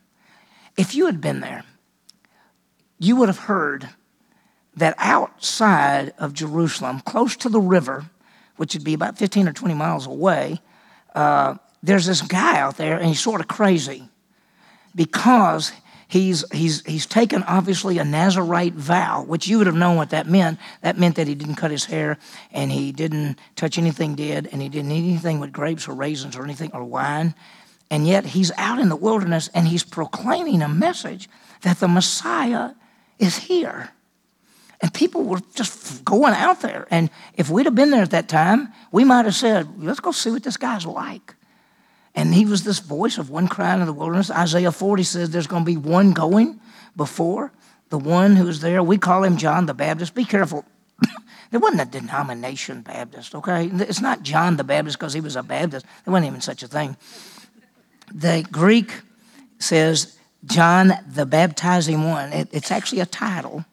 If 0.78 0.94
you 0.94 1.08
had 1.08 1.22
been 1.22 1.40
there, 1.40 1.64
you 3.00 3.16
would 3.16 3.30
have 3.30 3.40
heard 3.40 3.90
that 4.76 4.94
outside 5.00 6.14
of 6.20 6.34
Jerusalem, 6.36 7.00
close 7.00 7.36
to 7.38 7.50
the 7.50 7.60
river, 7.60 8.06
which 8.58 8.76
would 8.76 8.84
be 8.84 8.94
about 8.94 9.18
15 9.18 9.48
or 9.48 9.54
20 9.54 9.74
miles 9.74 10.06
away, 10.06 10.62
uh, 11.16 11.56
there's 11.82 12.06
this 12.06 12.22
guy 12.22 12.60
out 12.60 12.78
there, 12.78 13.00
and 13.00 13.08
he's 13.08 13.20
sort 13.20 13.42
of 13.42 13.48
crazy 13.48 14.08
because 14.94 15.72
He's, 16.14 16.46
he's, 16.52 16.86
he's 16.86 17.08
taken, 17.08 17.42
obviously, 17.42 17.98
a 17.98 18.06
Nazarite 18.06 18.76
vow, 18.76 19.24
which 19.24 19.48
you 19.48 19.58
would 19.58 19.66
have 19.66 19.76
known 19.76 19.96
what 19.96 20.12
that 20.12 20.28
meant. 20.28 20.60
That 20.82 20.96
meant 20.96 21.16
that 21.16 21.26
he 21.28 21.34
didn't 21.34 21.56
cut 21.56 21.72
his 21.72 21.86
hair 21.86 22.20
and 22.52 22.72
he 22.72 22.92
didn't 22.92 23.40
touch 23.56 23.80
anything 23.80 24.14
dead 24.14 24.48
and 24.52 24.62
he 24.62 24.70
didn't 24.70 24.92
eat 24.92 25.10
anything 25.10 25.40
with 25.40 25.52
grapes 25.52 25.88
or 25.88 25.96
raisins 25.96 26.36
or 26.36 26.44
anything 26.44 26.70
or 26.72 26.84
wine. 26.84 27.34
And 27.90 28.06
yet 28.06 28.28
he's 28.28 28.52
out 28.58 28.78
in 28.78 28.90
the 28.90 28.96
wilderness 28.96 29.50
and 29.56 29.68
he's 29.68 29.84
proclaiming 29.84 30.62
a 30.62 30.70
message 30.70 31.30
that 31.64 31.80
the 31.80 31.88
Messiah 31.88 32.74
is 33.18 33.36
here. 33.36 33.90
And 34.82 34.94
people 34.94 35.24
were 35.24 35.42
just 35.56 36.06
going 36.06 36.36
out 36.36 36.62
there. 36.62 36.86
And 36.92 37.10
if 37.34 37.50
we'd 37.50 37.66
have 37.66 37.74
been 37.74 37.90
there 37.90 38.04
at 38.04 38.12
that 38.12 38.30
time, 38.30 38.72
we 38.92 39.04
might 39.04 39.26
have 39.26 39.34
said, 39.34 39.84
let's 39.84 40.00
go 40.00 40.12
see 40.12 40.30
what 40.30 40.44
this 40.44 40.58
guy's 40.58 40.86
like. 40.86 41.34
And 42.16 42.34
he 42.34 42.46
was 42.46 42.64
this 42.64 42.80
voice 42.80 43.18
of 43.18 43.30
one 43.30 43.48
crying 43.48 43.80
in 43.80 43.88
the 43.88 43.94
wilderness. 43.94 44.30
Isaiah 44.30 44.72
40 44.72 45.04
says 45.04 45.30
there's 45.30 45.48
going 45.48 45.64
to 45.64 45.72
be 45.72 45.78
one 45.78 46.12
going 46.12 46.60
before 46.96 47.52
the 47.90 47.98
one 47.98 48.36
who's 48.36 48.60
there. 48.60 48.84
We 48.84 48.98
call 48.98 49.24
him 49.24 49.38
John 49.38 49.66
the 49.66 49.74
Baptist. 49.74 50.16
Be 50.16 50.26
careful. 50.26 50.66
there 51.52 51.60
wasn't 51.60 51.82
a 51.82 52.00
denomination 52.00 52.82
Baptist, 52.82 53.36
okay? 53.36 53.68
It's 53.68 54.02
not 54.02 54.24
John 54.24 54.58
the 54.58 54.64
Baptist 54.64 54.98
because 54.98 55.14
he 55.14 55.22
was 55.22 55.36
a 55.36 55.44
Baptist. 55.44 55.86
There 56.06 56.12
wasn't 56.12 56.28
even 56.28 56.42
such 56.42 56.64
a 56.64 56.68
thing. 56.68 56.98
The 58.14 58.46
Greek 58.52 58.92
says 59.60 60.18
John 60.46 60.94
the 61.08 61.26
baptizing 61.26 62.04
one. 62.04 62.34
It, 62.34 62.50
it's 62.52 62.72
actually 62.72 63.02
a 63.02 63.06
title, 63.06 63.66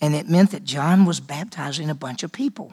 and 0.00 0.14
it 0.14 0.28
meant 0.28 0.50
that 0.50 0.64
John 0.64 1.04
was 1.04 1.20
baptizing 1.20 1.90
a 1.90 1.94
bunch 1.94 2.22
of 2.22 2.30
people. 2.30 2.72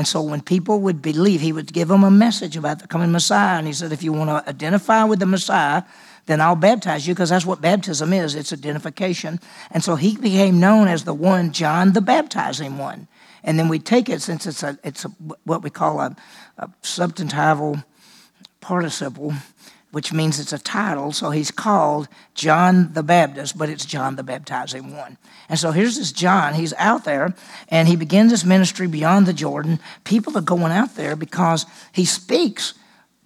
And 0.00 0.08
so 0.08 0.22
when 0.22 0.40
people 0.40 0.80
would 0.80 1.02
believe, 1.02 1.42
he 1.42 1.52
would 1.52 1.74
give 1.74 1.88
them 1.88 2.04
a 2.04 2.10
message 2.10 2.56
about 2.56 2.78
the 2.78 2.86
coming 2.86 3.12
Messiah. 3.12 3.58
And 3.58 3.66
he 3.66 3.74
said, 3.74 3.92
if 3.92 4.02
you 4.02 4.14
want 4.14 4.30
to 4.30 4.48
identify 4.48 5.04
with 5.04 5.18
the 5.18 5.26
Messiah, 5.26 5.82
then 6.24 6.40
I'll 6.40 6.56
baptize 6.56 7.06
you 7.06 7.12
because 7.12 7.28
that's 7.28 7.44
what 7.44 7.60
baptism 7.60 8.14
is 8.14 8.34
it's 8.34 8.50
identification. 8.50 9.40
And 9.70 9.84
so 9.84 9.96
he 9.96 10.16
became 10.16 10.58
known 10.58 10.88
as 10.88 11.04
the 11.04 11.12
one, 11.12 11.52
John 11.52 11.92
the 11.92 12.00
baptizing 12.00 12.78
one. 12.78 13.08
And 13.44 13.58
then 13.58 13.68
we 13.68 13.78
take 13.78 14.08
it 14.08 14.22
since 14.22 14.46
it's 14.46 14.62
a, 14.62 14.78
it's 14.82 15.04
a, 15.04 15.08
what 15.44 15.62
we 15.62 15.68
call 15.68 16.00
a, 16.00 16.16
a 16.56 16.68
substantival 16.82 17.84
participle 18.62 19.34
which 19.90 20.12
means 20.12 20.38
it's 20.38 20.52
a 20.52 20.58
title. 20.58 21.12
So 21.12 21.30
he's 21.30 21.50
called 21.50 22.08
John 22.34 22.92
the 22.92 23.02
Baptist, 23.02 23.58
but 23.58 23.68
it's 23.68 23.84
John 23.84 24.16
the 24.16 24.22
Baptizing 24.22 24.96
One. 24.96 25.18
And 25.48 25.58
so 25.58 25.72
here's 25.72 25.96
this 25.96 26.12
John. 26.12 26.54
He's 26.54 26.72
out 26.74 27.04
there 27.04 27.34
and 27.68 27.88
he 27.88 27.96
begins 27.96 28.30
his 28.30 28.44
ministry 28.44 28.86
beyond 28.86 29.26
the 29.26 29.32
Jordan. 29.32 29.80
People 30.04 30.36
are 30.38 30.42
going 30.42 30.72
out 30.72 30.94
there 30.94 31.16
because 31.16 31.66
he 31.92 32.04
speaks 32.04 32.74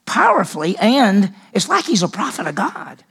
powerfully 0.07 0.77
and 0.79 1.35
it's 1.53 1.69
like 1.69 1.85
he's 1.85 2.03
a 2.03 2.09
prophet 2.09 2.47
of 2.47 2.55
God. 2.55 3.05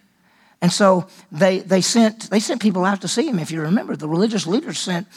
And 0.62 0.72
so 0.72 1.08
they, 1.30 1.60
they, 1.60 1.82
sent, 1.82 2.30
they 2.30 2.40
sent 2.40 2.62
people 2.62 2.86
out 2.86 3.02
to 3.02 3.08
see 3.10 3.28
him. 3.28 3.38
If 3.38 3.52
you 3.52 3.62
remember, 3.62 3.98
the 3.98 4.08
religious 4.08 4.48
leaders 4.48 4.80
sent, 4.80 5.08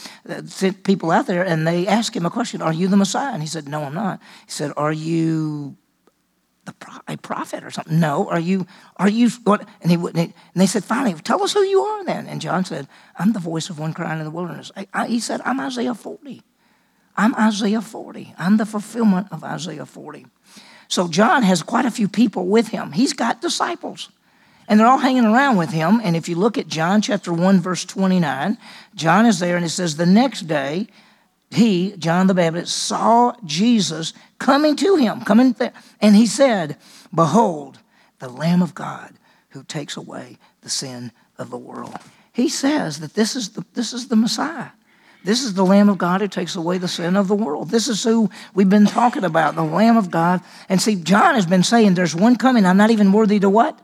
sent 0.46 0.82
people 0.82 1.12
out 1.12 1.28
there 1.28 1.44
and 1.46 1.64
they 1.64 1.86
asked 1.86 2.16
him 2.16 2.26
a 2.26 2.30
question 2.30 2.60
Are 2.60 2.72
you 2.72 2.88
the 2.88 2.96
Messiah? 2.96 3.32
And 3.32 3.42
he 3.42 3.48
said, 3.48 3.68
No, 3.68 3.84
I'm 3.84 3.94
not. 3.94 4.20
He 4.44 4.50
said, 4.50 4.72
Are 4.76 4.92
you 4.92 5.76
the 6.66 6.74
a 7.08 7.16
prophet 7.16 7.64
or 7.64 7.70
something. 7.70 7.98
No, 7.98 8.28
are 8.28 8.40
you, 8.40 8.66
are 8.96 9.08
you, 9.08 9.30
what? 9.44 9.66
And, 9.80 9.90
he, 9.90 9.96
and 9.96 10.32
they 10.54 10.66
said, 10.66 10.84
finally, 10.84 11.14
tell 11.14 11.42
us 11.42 11.52
who 11.52 11.60
you 11.60 11.80
are 11.80 12.04
then. 12.04 12.26
And 12.26 12.40
John 12.40 12.64
said, 12.64 12.88
I'm 13.18 13.32
the 13.32 13.40
voice 13.40 13.70
of 13.70 13.78
one 13.78 13.92
crying 13.92 14.18
in 14.18 14.24
the 14.24 14.30
wilderness. 14.30 14.70
I, 14.76 14.86
I, 14.92 15.06
he 15.06 15.20
said, 15.20 15.40
I'm 15.44 15.60
Isaiah 15.60 15.94
40. 15.94 16.42
I'm 17.16 17.34
Isaiah 17.36 17.80
40. 17.80 18.34
I'm 18.38 18.56
the 18.58 18.66
fulfillment 18.66 19.28
of 19.30 19.42
Isaiah 19.42 19.86
40. 19.86 20.26
So 20.88 21.08
John 21.08 21.42
has 21.42 21.62
quite 21.62 21.86
a 21.86 21.90
few 21.90 22.08
people 22.08 22.46
with 22.46 22.68
him. 22.68 22.92
He's 22.92 23.12
got 23.12 23.40
disciples. 23.40 24.10
And 24.68 24.80
they're 24.80 24.86
all 24.86 24.98
hanging 24.98 25.24
around 25.24 25.56
with 25.56 25.70
him. 25.70 26.00
And 26.02 26.16
if 26.16 26.28
you 26.28 26.36
look 26.36 26.58
at 26.58 26.66
John 26.66 27.00
chapter 27.00 27.32
1, 27.32 27.60
verse 27.60 27.84
29, 27.84 28.58
John 28.94 29.26
is 29.26 29.38
there 29.38 29.56
and 29.56 29.64
it 29.64 29.70
says, 29.70 29.96
The 29.96 30.06
next 30.06 30.42
day, 30.42 30.88
he, 31.50 31.96
John 31.96 32.26
the 32.26 32.34
Baptist, 32.34 32.76
saw 32.76 33.34
Jesus 33.44 34.12
coming 34.38 34.76
to 34.76 34.96
him, 34.96 35.20
coming 35.22 35.52
there. 35.52 35.72
And 36.00 36.16
he 36.16 36.26
said, 36.26 36.76
Behold, 37.14 37.78
the 38.18 38.28
Lamb 38.28 38.62
of 38.62 38.74
God 38.74 39.14
who 39.50 39.62
takes 39.62 39.96
away 39.96 40.38
the 40.62 40.70
sin 40.70 41.12
of 41.38 41.50
the 41.50 41.58
world. 41.58 41.96
He 42.32 42.48
says 42.48 43.00
that 43.00 43.14
this 43.14 43.36
is 43.36 43.50
the, 43.50 43.64
this 43.74 43.92
is 43.92 44.08
the 44.08 44.16
Messiah. 44.16 44.70
This 45.24 45.42
is 45.42 45.54
the 45.54 45.64
Lamb 45.64 45.88
of 45.88 45.98
God 45.98 46.20
who 46.20 46.28
takes 46.28 46.54
away 46.54 46.78
the 46.78 46.88
sin 46.88 47.16
of 47.16 47.26
the 47.26 47.34
world. 47.34 47.70
This 47.70 47.88
is 47.88 48.04
who 48.04 48.30
we've 48.54 48.68
been 48.68 48.86
talking 48.86 49.24
about, 49.24 49.54
the 49.54 49.62
Lamb 49.62 49.96
of 49.96 50.10
God. 50.10 50.40
And 50.68 50.80
see, 50.80 50.94
John 50.94 51.34
has 51.34 51.46
been 51.46 51.64
saying, 51.64 51.94
There's 51.94 52.14
one 52.14 52.36
coming. 52.36 52.64
I'm 52.64 52.76
not 52.76 52.90
even 52.90 53.12
worthy 53.12 53.40
to 53.40 53.50
what? 53.50 53.80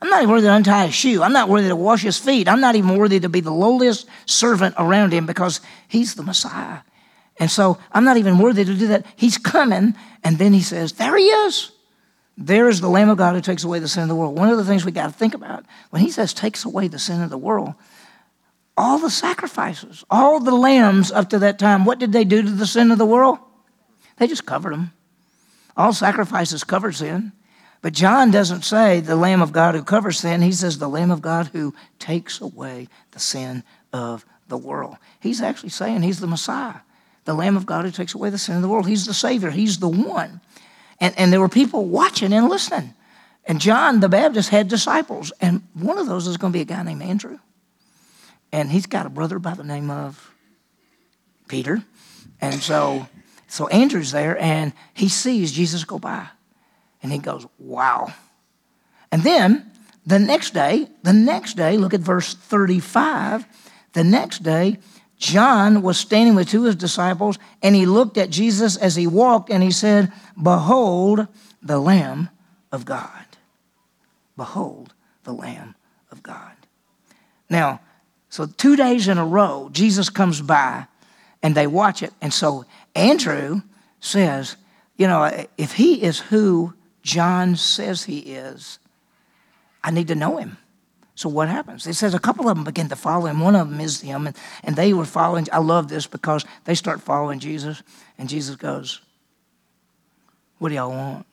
I'm 0.00 0.10
not 0.10 0.22
even 0.22 0.30
worthy 0.30 0.46
to 0.46 0.54
untie 0.54 0.86
his 0.86 0.94
shoe. 0.94 1.22
I'm 1.22 1.32
not 1.32 1.48
worthy 1.48 1.68
to 1.68 1.76
wash 1.76 2.02
his 2.02 2.18
feet. 2.18 2.48
I'm 2.48 2.60
not 2.60 2.76
even 2.76 2.96
worthy 2.96 3.18
to 3.20 3.28
be 3.28 3.40
the 3.40 3.52
lowliest 3.52 4.06
servant 4.26 4.74
around 4.78 5.12
him 5.12 5.26
because 5.26 5.60
he's 5.88 6.14
the 6.14 6.22
Messiah. 6.22 6.80
And 7.38 7.50
so 7.50 7.78
I'm 7.92 8.04
not 8.04 8.16
even 8.16 8.38
worthy 8.38 8.64
to 8.64 8.74
do 8.74 8.88
that. 8.88 9.06
He's 9.16 9.38
coming, 9.38 9.94
and 10.22 10.38
then 10.38 10.52
he 10.52 10.62
says, 10.62 10.92
There 10.92 11.16
he 11.16 11.24
is. 11.24 11.72
There 12.36 12.68
is 12.68 12.80
the 12.80 12.88
Lamb 12.88 13.08
of 13.08 13.18
God 13.18 13.34
who 13.34 13.40
takes 13.40 13.64
away 13.64 13.80
the 13.80 13.88
sin 13.88 14.04
of 14.04 14.08
the 14.08 14.14
world. 14.14 14.38
One 14.38 14.48
of 14.48 14.56
the 14.56 14.64
things 14.64 14.84
we 14.84 14.92
got 14.92 15.06
to 15.06 15.12
think 15.12 15.34
about 15.34 15.64
when 15.90 16.02
he 16.02 16.10
says 16.10 16.32
takes 16.32 16.64
away 16.64 16.86
the 16.86 16.98
sin 16.98 17.20
of 17.20 17.30
the 17.30 17.38
world, 17.38 17.74
all 18.76 18.98
the 18.98 19.10
sacrifices, 19.10 20.04
all 20.08 20.38
the 20.38 20.54
lambs 20.54 21.10
up 21.10 21.30
to 21.30 21.40
that 21.40 21.58
time, 21.58 21.84
what 21.84 21.98
did 21.98 22.12
they 22.12 22.24
do 22.24 22.42
to 22.42 22.50
the 22.50 22.66
sin 22.66 22.92
of 22.92 22.98
the 22.98 23.06
world? 23.06 23.38
They 24.18 24.28
just 24.28 24.46
covered 24.46 24.72
them. 24.72 24.92
All 25.76 25.92
sacrifices 25.92 26.62
cover 26.62 26.92
sin. 26.92 27.32
But 27.80 27.92
John 27.92 28.30
doesn't 28.30 28.64
say 28.64 29.00
the 29.00 29.16
Lamb 29.16 29.40
of 29.40 29.52
God 29.52 29.74
who 29.74 29.84
covers 29.84 30.18
sin. 30.18 30.42
He 30.42 30.52
says 30.52 30.78
the 30.78 30.88
Lamb 30.88 31.10
of 31.10 31.22
God 31.22 31.48
who 31.48 31.74
takes 31.98 32.40
away 32.40 32.88
the 33.12 33.20
sin 33.20 33.62
of 33.92 34.24
the 34.48 34.56
world. 34.56 34.96
He's 35.20 35.40
actually 35.40 35.68
saying 35.68 36.02
he's 36.02 36.20
the 36.20 36.26
Messiah, 36.26 36.80
the 37.24 37.34
Lamb 37.34 37.56
of 37.56 37.66
God 37.66 37.84
who 37.84 37.90
takes 37.90 38.14
away 38.14 38.30
the 38.30 38.38
sin 38.38 38.56
of 38.56 38.62
the 38.62 38.68
world. 38.68 38.88
He's 38.88 39.06
the 39.06 39.14
Savior, 39.14 39.50
he's 39.50 39.78
the 39.78 39.88
one. 39.88 40.40
And, 41.00 41.16
and 41.16 41.32
there 41.32 41.40
were 41.40 41.48
people 41.48 41.84
watching 41.84 42.32
and 42.32 42.48
listening. 42.48 42.94
And 43.44 43.60
John 43.60 44.00
the 44.00 44.08
Baptist 44.08 44.50
had 44.50 44.68
disciples, 44.68 45.32
and 45.40 45.62
one 45.72 45.98
of 45.98 46.06
those 46.06 46.26
is 46.26 46.36
going 46.36 46.52
to 46.52 46.56
be 46.56 46.62
a 46.62 46.66
guy 46.66 46.82
named 46.82 47.02
Andrew. 47.02 47.38
And 48.52 48.70
he's 48.70 48.86
got 48.86 49.06
a 49.06 49.10
brother 49.10 49.38
by 49.38 49.54
the 49.54 49.64
name 49.64 49.90
of 49.90 50.34
Peter. 51.46 51.82
And 52.40 52.54
so, 52.60 53.06
so 53.46 53.68
Andrew's 53.68 54.12
there, 54.12 54.38
and 54.38 54.72
he 54.92 55.08
sees 55.08 55.52
Jesus 55.52 55.84
go 55.84 55.98
by. 55.98 56.28
And 57.02 57.12
he 57.12 57.18
goes, 57.18 57.46
Wow. 57.58 58.12
And 59.10 59.22
then 59.22 59.70
the 60.06 60.18
next 60.18 60.54
day, 60.54 60.88
the 61.02 61.12
next 61.12 61.54
day, 61.54 61.76
look 61.76 61.94
at 61.94 62.00
verse 62.00 62.34
35. 62.34 63.46
The 63.92 64.04
next 64.04 64.42
day, 64.42 64.78
John 65.18 65.82
was 65.82 65.98
standing 65.98 66.34
with 66.34 66.48
two 66.48 66.60
of 66.60 66.66
his 66.66 66.76
disciples, 66.76 67.38
and 67.62 67.74
he 67.74 67.86
looked 67.86 68.16
at 68.16 68.30
Jesus 68.30 68.76
as 68.76 68.94
he 68.96 69.06
walked, 69.06 69.50
and 69.50 69.62
he 69.62 69.70
said, 69.70 70.12
Behold 70.40 71.26
the 71.60 71.78
Lamb 71.78 72.30
of 72.70 72.84
God. 72.84 73.26
Behold 74.36 74.94
the 75.24 75.32
Lamb 75.32 75.74
of 76.12 76.22
God. 76.22 76.52
Now, 77.50 77.80
so 78.30 78.46
two 78.46 78.76
days 78.76 79.08
in 79.08 79.18
a 79.18 79.26
row, 79.26 79.68
Jesus 79.72 80.10
comes 80.10 80.40
by 80.40 80.86
and 81.42 81.54
they 81.54 81.66
watch 81.66 82.02
it. 82.02 82.12
And 82.20 82.32
so 82.32 82.64
Andrew 82.94 83.62
says, 84.00 84.56
You 84.96 85.06
know, 85.06 85.46
if 85.56 85.72
he 85.72 86.02
is 86.02 86.20
who 86.20 86.74
John 87.02 87.56
says 87.56 88.04
he 88.04 88.18
is, 88.18 88.78
I 89.82 89.90
need 89.90 90.08
to 90.08 90.14
know 90.14 90.36
him. 90.36 90.58
So 91.14 91.28
what 91.28 91.48
happens? 91.48 91.86
It 91.86 91.94
says 91.94 92.14
a 92.14 92.20
couple 92.20 92.48
of 92.48 92.56
them 92.56 92.64
begin 92.64 92.88
to 92.90 92.96
follow 92.96 93.26
him. 93.26 93.40
One 93.40 93.56
of 93.56 93.68
them 93.68 93.80
is 93.80 94.00
him, 94.00 94.28
and, 94.28 94.36
and 94.62 94.76
they 94.76 94.92
were 94.92 95.04
following. 95.04 95.48
I 95.52 95.58
love 95.58 95.88
this 95.88 96.06
because 96.06 96.44
they 96.64 96.76
start 96.76 97.00
following 97.00 97.40
Jesus, 97.40 97.82
and 98.18 98.28
Jesus 98.28 98.54
goes, 98.54 99.00
What 100.58 100.68
do 100.68 100.76
y'all 100.76 100.90
want? 100.90 101.26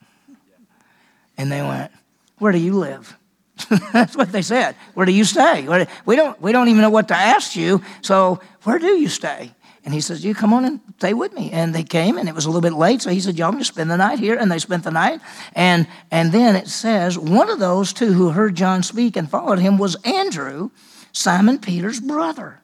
And 1.38 1.52
they 1.52 1.62
went, 1.62 1.92
Where 2.40 2.52
do 2.52 2.58
you 2.58 2.74
live? 2.74 3.16
That's 3.94 4.16
what 4.18 4.32
they 4.32 4.42
said. 4.42 4.76
Where 4.96 5.06
do 5.06 5.12
you 5.12 5.24
stay? 5.24 5.68
We 6.06 6.16
don't, 6.16 6.42
we 6.42 6.52
don't 6.52 6.68
even 6.68 6.82
know 6.82 6.90
what 6.90 7.08
to 7.10 7.16
ask 7.16 7.56
you, 7.56 7.84
so 8.02 8.40
where 8.64 8.80
do 8.80 8.88
you 8.88 9.08
stay? 9.08 9.52
And 9.86 9.94
he 9.94 10.02
says, 10.02 10.26
You 10.26 10.34
come 10.34 10.52
on 10.52 10.66
and 10.66 10.80
stay 10.98 11.14
with 11.14 11.34
me. 11.34 11.52
And 11.52 11.74
they 11.74 11.84
came, 11.84 12.18
and 12.18 12.28
it 12.28 12.34
was 12.34 12.46
a 12.46 12.50
little 12.50 12.62
bit 12.62 12.74
late, 12.74 13.04
so 13.04 13.12
he 13.12 13.20
said, 13.20 13.38
Y'all 13.38 13.52
just 13.54 13.74
spend 13.74 13.90
the 13.90 13.98
night 13.98 14.18
here. 14.20 14.36
And 14.36 14.52
they 14.52 14.58
spent 14.58 14.84
the 14.84 14.92
night. 14.92 15.22
And, 15.54 15.88
and 16.10 16.32
then 16.32 16.56
it 16.56 16.68
says, 16.68 17.18
One 17.18 17.50
of 17.52 17.60
those 17.60 17.94
two 17.94 18.12
who 18.14 18.32
heard 18.32 18.56
John 18.56 18.82
speak 18.82 19.16
and 19.16 19.30
followed 19.30 19.60
him 19.60 19.78
was 19.78 19.96
Andrew, 20.04 20.72
Simon 21.12 21.60
Peter's 21.60 22.00
brother. 22.00 22.62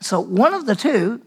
So 0.00 0.18
one 0.20 0.54
of 0.54 0.64
the 0.64 0.74
two, 0.74 1.20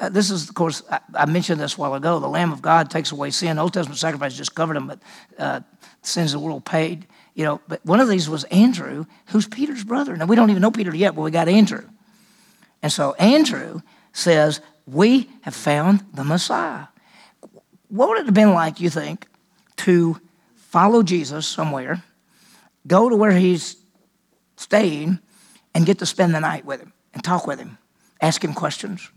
uh, 0.00 0.08
this 0.08 0.30
is, 0.30 0.48
of 0.48 0.54
course, 0.54 0.82
I, 0.90 1.00
I, 1.14 1.26
mentioned 1.26 1.60
this 1.60 1.76
a 1.76 1.80
while 1.80 1.94
ago. 1.94 2.18
The 2.18 2.26
Lamb 2.26 2.50
of 2.50 2.62
God 2.62 2.90
takes 2.90 3.12
away 3.12 3.30
sin. 3.30 3.58
Old 3.58 3.74
Testament 3.74 3.98
sacrifice 3.98 4.34
just 4.34 4.54
covered 4.54 4.76
them, 4.76 4.86
but 4.86 4.98
uh, 5.38 5.60
sins 6.00 6.32
of 6.32 6.40
the 6.40 6.46
world 6.46 6.64
paid. 6.64 7.06
You 7.34 7.44
know, 7.44 7.60
but 7.68 7.84
one 7.84 8.00
of 8.00 8.08
these 8.08 8.30
was 8.30 8.44
Andrew, 8.44 9.04
who's 9.26 9.46
Peter's 9.46 9.84
brother. 9.84 10.16
Now 10.16 10.24
we 10.24 10.36
don't 10.36 10.48
even 10.50 10.62
know 10.62 10.70
Peter 10.70 10.94
yet, 10.94 11.14
but 11.14 11.22
we 11.22 11.30
got 11.30 11.48
Andrew. 11.48 11.86
And 12.82 12.90
so 12.90 13.12
Andrew 13.14 13.82
says, 14.14 14.62
We 14.86 15.28
have 15.42 15.54
found 15.54 16.02
the 16.14 16.24
Messiah. 16.24 16.86
What 17.88 18.08
would 18.08 18.20
it 18.20 18.24
have 18.24 18.34
been 18.34 18.54
like, 18.54 18.80
you 18.80 18.88
think, 18.88 19.26
to 19.78 20.18
follow 20.56 21.02
Jesus 21.02 21.46
somewhere, 21.46 22.02
go 22.86 23.10
to 23.10 23.16
where 23.16 23.32
he's 23.32 23.76
staying, 24.56 25.18
and 25.74 25.84
get 25.84 25.98
to 25.98 26.06
spend 26.06 26.34
the 26.34 26.40
night 26.40 26.64
with 26.64 26.80
him 26.80 26.92
and 27.12 27.22
talk 27.22 27.46
with 27.46 27.58
him, 27.58 27.76
ask 28.22 28.42
him 28.42 28.54
questions? 28.54 29.10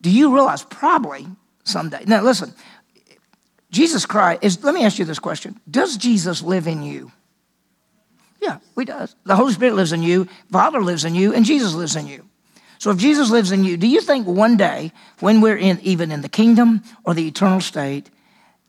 Do 0.00 0.10
you 0.10 0.34
realize 0.34 0.62
probably 0.62 1.26
someday? 1.64 2.04
Now, 2.06 2.22
listen, 2.22 2.54
Jesus 3.70 4.06
Christ 4.06 4.44
is, 4.44 4.62
let 4.62 4.74
me 4.74 4.84
ask 4.84 4.98
you 4.98 5.04
this 5.04 5.18
question 5.18 5.58
Does 5.68 5.96
Jesus 5.96 6.42
live 6.42 6.66
in 6.66 6.82
you? 6.82 7.10
Yeah, 8.44 8.58
he 8.76 8.84
does. 8.84 9.16
The 9.24 9.36
Holy 9.36 9.54
Spirit 9.54 9.74
lives 9.74 9.92
in 9.92 10.02
you, 10.02 10.28
Father 10.52 10.82
lives 10.82 11.06
in 11.06 11.14
you, 11.14 11.32
and 11.32 11.46
Jesus 11.46 11.72
lives 11.72 11.96
in 11.96 12.06
you. 12.06 12.28
So 12.78 12.90
if 12.90 12.98
Jesus 12.98 13.30
lives 13.30 13.52
in 13.52 13.64
you, 13.64 13.78
do 13.78 13.86
you 13.86 14.02
think 14.02 14.26
one 14.26 14.58
day, 14.58 14.92
when 15.20 15.40
we're 15.40 15.56
in 15.56 15.80
even 15.80 16.12
in 16.12 16.20
the 16.20 16.28
kingdom 16.28 16.82
or 17.04 17.14
the 17.14 17.26
eternal 17.26 17.62
state, 17.62 18.10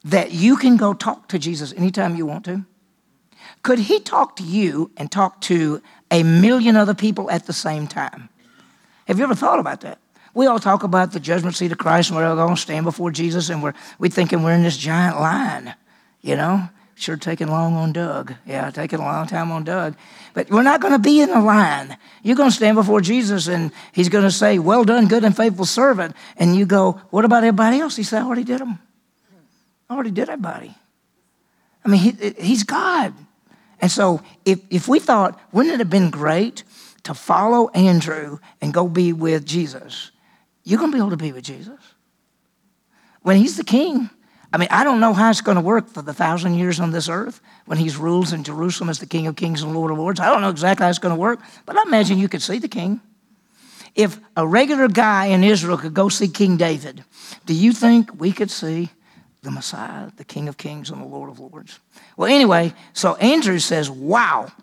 that 0.06 0.32
you 0.32 0.56
can 0.56 0.78
go 0.78 0.94
talk 0.94 1.28
to 1.28 1.38
Jesus 1.38 1.74
anytime 1.74 2.16
you 2.16 2.26
want 2.26 2.46
to? 2.46 2.64
Could 3.64 3.80
he 3.80 4.00
talk 4.00 4.38
to 4.38 4.44
you 4.44 4.92
and 4.96 5.12
talk 5.12 5.42
to 5.42 5.82
a 6.10 6.24
million 6.24 6.78
other 6.78 6.94
people 6.94 7.30
at 7.30 7.46
the 7.46 7.52
same 7.52 7.86
time? 7.86 8.30
Have 9.10 9.18
you 9.18 9.26
ever 9.26 9.36
thought 9.36 9.60
about 9.60 9.82
that? 9.82 10.00
We 10.34 10.48
all 10.48 10.60
talk 10.60 10.84
about 10.84 11.12
the 11.12 11.20
judgment 11.20 11.58
seat 11.58 11.74
of 11.74 11.78
Christ 11.78 12.10
and 12.10 12.18
we're 12.18 12.26
all 12.26 12.38
going 12.38 12.56
to 12.56 12.62
stand 12.62 12.86
before 12.86 13.12
Jesus 13.12 13.50
and 13.50 13.62
we're 13.62 13.74
we 14.00 14.08
thinking 14.08 14.42
we're 14.42 14.54
in 14.54 14.64
this 14.64 14.78
giant 14.78 15.20
line, 15.20 15.76
you 16.22 16.38
know? 16.38 16.70
Sure, 16.98 17.18
taking 17.18 17.50
long 17.50 17.76
on 17.76 17.92
Doug. 17.92 18.34
Yeah, 18.46 18.72
taking 18.72 19.00
a 19.00 19.04
long 19.04 19.28
time 19.28 19.52
on 19.52 19.66
Doug. 19.66 19.96
But 20.34 20.50
we're 20.50 20.64
not 20.64 20.80
going 20.80 20.94
to 20.94 21.00
be 21.00 21.20
in 21.20 21.30
a 21.30 21.44
line. 21.44 21.98
You're 22.24 22.38
going 22.38 22.50
to 22.50 22.56
stand 22.56 22.76
before 22.76 23.02
Jesus 23.02 23.48
and 23.48 23.72
he's 23.92 24.08
going 24.08 24.24
to 24.24 24.32
say, 24.32 24.60
Well 24.60 24.86
done, 24.86 25.08
good 25.08 25.26
and 25.26 25.36
faithful 25.36 25.66
servant. 25.66 26.16
And 26.38 26.56
you 26.56 26.66
go, 26.66 26.94
What 27.10 27.26
about 27.26 27.44
everybody 27.44 27.80
else? 27.80 27.98
He 27.98 28.04
said, 28.04 28.22
I 28.22 28.26
already 28.26 28.46
did 28.46 28.62
them. 28.62 28.80
I 29.90 29.94
already 29.94 30.12
did 30.12 30.30
everybody. 30.30 30.74
I 31.84 31.90
mean, 31.90 32.00
he, 32.00 32.34
he's 32.40 32.64
God. 32.64 33.14
And 33.82 33.92
so 33.92 34.22
if, 34.46 34.60
if 34.70 34.88
we 34.88 35.00
thought, 35.00 35.40
wouldn't 35.52 35.74
it 35.76 35.80
have 35.80 35.90
been 35.90 36.10
great 36.10 36.64
to 37.04 37.14
follow 37.14 37.70
Andrew 37.70 38.40
and 38.62 38.74
go 38.74 38.88
be 38.88 39.12
with 39.12 39.46
Jesus? 39.46 40.12
You're 40.64 40.80
going 40.80 40.92
to 40.92 40.96
be 40.96 41.02
able 41.02 41.12
to 41.12 41.18
be 41.18 41.34
with 41.34 41.44
Jesus. 41.44 41.80
When 43.22 43.38
he's 43.38 43.58
the 43.58 43.64
king, 43.64 44.10
I 44.56 44.58
mean, 44.58 44.70
I 44.72 44.86
don't 44.86 45.02
know 45.02 45.12
how 45.12 45.30
it's 45.30 45.42
going 45.42 45.56
to 45.56 45.62
work 45.62 45.90
for 45.90 46.02
the 46.02 46.14
thousand 46.14 46.56
years 46.56 46.80
on 46.80 46.92
this 46.92 47.10
earth 47.10 47.42
when 47.66 47.78
he 47.78 47.90
rules 47.90 48.32
in 48.32 48.46
Jerusalem 48.46 48.90
as 48.90 49.00
the 49.00 49.06
King 49.06 49.28
of 49.28 49.36
Kings 49.36 49.62
and 49.62 49.74
Lord 49.74 49.92
of 49.92 49.98
Lords. 49.98 50.22
I 50.22 50.32
don't 50.32 50.40
know 50.40 50.50
exactly 50.50 50.86
how 50.86 50.90
it's 50.90 50.98
going 50.98 51.14
to 51.14 51.20
work, 51.20 51.42
but 51.66 51.78
I 51.78 51.82
imagine 51.86 52.18
you 52.18 52.30
could 52.30 52.42
see 52.42 52.58
the 52.58 52.70
king. 52.70 53.02
If 53.96 54.18
a 54.38 54.48
regular 54.48 54.88
guy 54.88 55.26
in 55.26 55.44
Israel 55.44 55.78
could 55.78 55.94
go 55.94 56.08
see 56.08 56.30
King 56.30 56.56
David, 56.56 57.04
do 57.46 57.54
you 57.54 57.74
think 57.74 58.18
we 58.18 58.32
could 58.32 58.50
see 58.50 58.92
the 59.44 59.52
Messiah, 59.52 60.10
the 60.16 60.24
King 60.24 60.48
of 60.48 60.56
Kings 60.56 60.90
and 60.90 61.02
the 61.02 61.06
Lord 61.06 61.30
of 61.30 61.38
Lords? 61.38 61.78
Well, 62.16 62.34
anyway, 62.34 62.74
so 62.94 63.16
Andrew 63.16 63.60
says, 63.60 63.92
wow. 63.92 64.54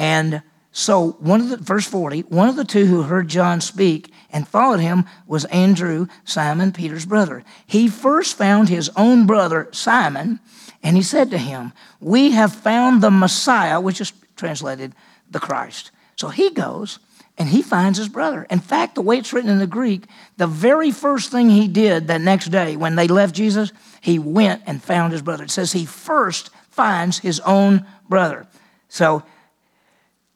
And 0.00 0.42
so 0.72 1.12
one 1.20 1.40
of 1.40 1.48
the 1.48 1.58
verse 1.58 1.86
40, 1.86 2.22
one 2.22 2.48
of 2.48 2.56
the 2.56 2.64
two 2.64 2.86
who 2.86 3.02
heard 3.02 3.28
John 3.28 3.60
speak 3.60 4.12
and 4.30 4.46
followed 4.46 4.80
him 4.80 5.04
was 5.26 5.44
Andrew, 5.46 6.06
Simon 6.24 6.72
Peter's 6.72 7.06
brother. 7.06 7.44
He 7.66 7.88
first 7.88 8.36
found 8.36 8.68
his 8.68 8.90
own 8.96 9.26
brother 9.26 9.68
Simon, 9.72 10.40
and 10.82 10.96
he 10.96 11.02
said 11.02 11.30
to 11.30 11.38
him, 11.38 11.72
"We 12.00 12.32
have 12.32 12.52
found 12.52 13.02
the 13.02 13.10
Messiah," 13.10 13.80
which 13.80 14.00
is 14.00 14.12
translated 14.36 14.94
the 15.30 15.40
Christ. 15.40 15.90
So 16.16 16.28
he 16.28 16.50
goes 16.50 16.98
and 17.38 17.48
he 17.48 17.62
finds 17.62 17.98
his 17.98 18.08
brother. 18.08 18.46
In 18.50 18.58
fact, 18.58 18.96
the 18.96 19.02
way 19.02 19.16
it's 19.16 19.32
written 19.32 19.50
in 19.50 19.60
the 19.60 19.66
Greek, 19.66 20.04
the 20.36 20.48
very 20.48 20.90
first 20.90 21.30
thing 21.30 21.48
he 21.48 21.68
did 21.68 22.08
that 22.08 22.20
next 22.20 22.48
day 22.48 22.76
when 22.76 22.96
they 22.96 23.06
left 23.06 23.34
Jesus, 23.34 23.72
he 24.00 24.18
went 24.18 24.62
and 24.66 24.82
found 24.82 25.12
his 25.12 25.22
brother. 25.22 25.44
It 25.44 25.50
says 25.50 25.72
he 25.72 25.86
first 25.86 26.50
finds 26.70 27.18
his 27.18 27.38
own 27.40 27.86
brother. 28.08 28.46
So, 28.88 29.22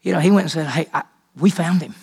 you 0.03 0.13
know, 0.13 0.21
he 0.21 0.31
went 0.31 0.45
and 0.45 0.53
said, 0.53 0.67
Hey, 0.69 0.89
I, 0.95 1.03
we 1.37 1.51
found 1.51 1.83
him. 1.83 1.95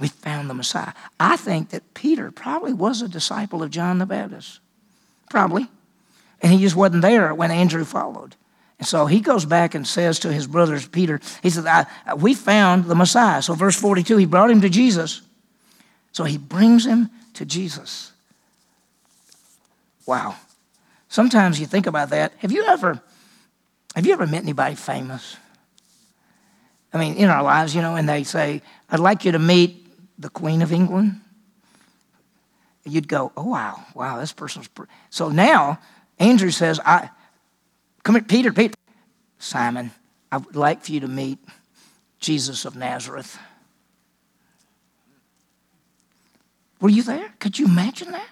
We 0.00 0.08
found 0.08 0.48
the 0.48 0.54
Messiah. 0.54 0.92
I 1.18 1.36
think 1.36 1.70
that 1.70 1.94
Peter 1.94 2.30
probably 2.30 2.72
was 2.72 3.02
a 3.02 3.08
disciple 3.08 3.62
of 3.62 3.70
John 3.70 3.98
the 3.98 4.06
Baptist. 4.06 4.60
Probably. 5.28 5.68
And 6.40 6.52
he 6.52 6.60
just 6.60 6.76
wasn't 6.76 7.02
there 7.02 7.34
when 7.34 7.50
Andrew 7.50 7.84
followed. 7.84 8.36
And 8.78 8.86
so 8.86 9.06
he 9.06 9.20
goes 9.20 9.44
back 9.44 9.74
and 9.74 9.86
says 9.86 10.20
to 10.20 10.32
his 10.32 10.46
brothers, 10.46 10.86
Peter, 10.86 11.20
he 11.42 11.50
says, 11.50 11.86
We 12.16 12.34
found 12.34 12.84
the 12.84 12.94
Messiah. 12.94 13.42
So, 13.42 13.54
verse 13.54 13.74
42, 13.74 14.16
he 14.16 14.26
brought 14.26 14.50
him 14.50 14.60
to 14.60 14.68
Jesus. 14.68 15.22
So 16.12 16.24
he 16.24 16.38
brings 16.38 16.86
him 16.86 17.10
to 17.34 17.44
Jesus. 17.44 18.12
Wow. 20.06 20.36
Sometimes 21.08 21.58
you 21.58 21.66
think 21.66 21.86
about 21.86 22.10
that. 22.10 22.32
Have 22.38 22.52
you 22.52 22.64
ever, 22.66 23.00
have 23.96 24.06
you 24.06 24.12
ever 24.12 24.26
met 24.26 24.42
anybody 24.42 24.76
famous? 24.76 25.36
I 26.92 26.98
mean, 26.98 27.16
in 27.16 27.28
our 27.28 27.42
lives, 27.42 27.74
you 27.74 27.82
know, 27.82 27.96
and 27.96 28.08
they 28.08 28.24
say, 28.24 28.62
I'd 28.88 29.00
like 29.00 29.24
you 29.24 29.32
to 29.32 29.38
meet 29.38 29.87
the 30.18 30.30
Queen 30.30 30.62
of 30.62 30.72
England. 30.72 31.20
You'd 32.84 33.08
go, 33.08 33.32
oh, 33.36 33.44
wow, 33.44 33.84
wow, 33.94 34.18
this 34.18 34.32
person's. 34.32 34.68
So 35.10 35.28
now, 35.28 35.78
Andrew 36.18 36.50
says, 36.50 36.80
I, 36.84 37.10
Come 38.08 38.14
here, 38.14 38.24
Peter, 38.24 38.52
Peter. 38.54 38.74
Simon, 39.38 39.90
I 40.32 40.38
would 40.38 40.56
like 40.56 40.82
for 40.82 40.92
you 40.92 41.00
to 41.00 41.08
meet 41.08 41.38
Jesus 42.20 42.64
of 42.64 42.74
Nazareth. 42.74 43.38
Were 46.80 46.88
you 46.88 47.02
there? 47.02 47.34
Could 47.38 47.58
you 47.58 47.66
imagine 47.66 48.12
that? 48.12 48.28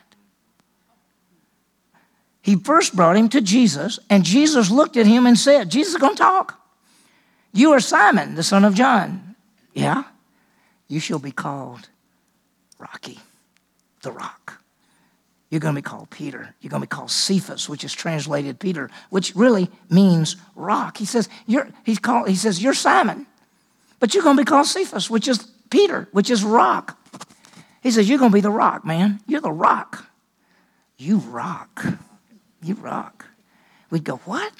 He 2.40 2.56
first 2.56 2.96
brought 2.96 3.16
him 3.16 3.28
to 3.28 3.42
Jesus, 3.42 3.98
and 4.08 4.24
Jesus 4.24 4.70
looked 4.70 4.96
at 4.96 5.06
him 5.06 5.26
and 5.26 5.36
said, 5.36 5.70
Jesus 5.70 5.92
is 5.92 6.00
going 6.00 6.14
to 6.14 6.22
talk. 6.22 6.58
You 7.52 7.72
are 7.72 7.80
Simon, 7.80 8.34
the 8.34 8.42
son 8.42 8.64
of 8.64 8.74
John. 8.74 9.34
Yeah? 9.74 10.04
You 10.88 11.00
shall 11.00 11.18
be 11.18 11.32
called 11.32 11.88
Rocky, 12.78 13.18
the 14.02 14.12
rock. 14.12 14.62
You're 15.50 15.60
going 15.60 15.74
to 15.74 15.80
be 15.80 15.82
called 15.82 16.10
Peter. 16.10 16.54
You're 16.60 16.70
going 16.70 16.82
to 16.82 16.86
be 16.86 16.90
called 16.90 17.10
Cephas, 17.10 17.68
which 17.68 17.84
is 17.84 17.92
translated 17.92 18.58
Peter, 18.58 18.90
which 19.10 19.34
really 19.36 19.70
means 19.88 20.36
rock. 20.56 20.96
He 20.98 21.04
says, 21.04 21.28
you're, 21.46 21.68
he's 21.84 21.98
called, 21.98 22.28
he 22.28 22.34
says, 22.34 22.62
You're 22.62 22.74
Simon, 22.74 23.26
but 24.00 24.12
you're 24.12 24.24
going 24.24 24.36
to 24.36 24.42
be 24.42 24.46
called 24.48 24.66
Cephas, 24.66 25.08
which 25.08 25.28
is 25.28 25.46
Peter, 25.70 26.08
which 26.12 26.30
is 26.30 26.42
rock. 26.42 26.98
He 27.82 27.90
says, 27.92 28.08
You're 28.08 28.18
going 28.18 28.32
to 28.32 28.34
be 28.34 28.40
the 28.40 28.50
rock, 28.50 28.84
man. 28.84 29.20
You're 29.26 29.40
the 29.40 29.52
rock. 29.52 30.06
You 30.98 31.18
rock. 31.18 31.86
You 32.62 32.74
rock. 32.74 33.26
We'd 33.90 34.04
go, 34.04 34.16
What? 34.24 34.52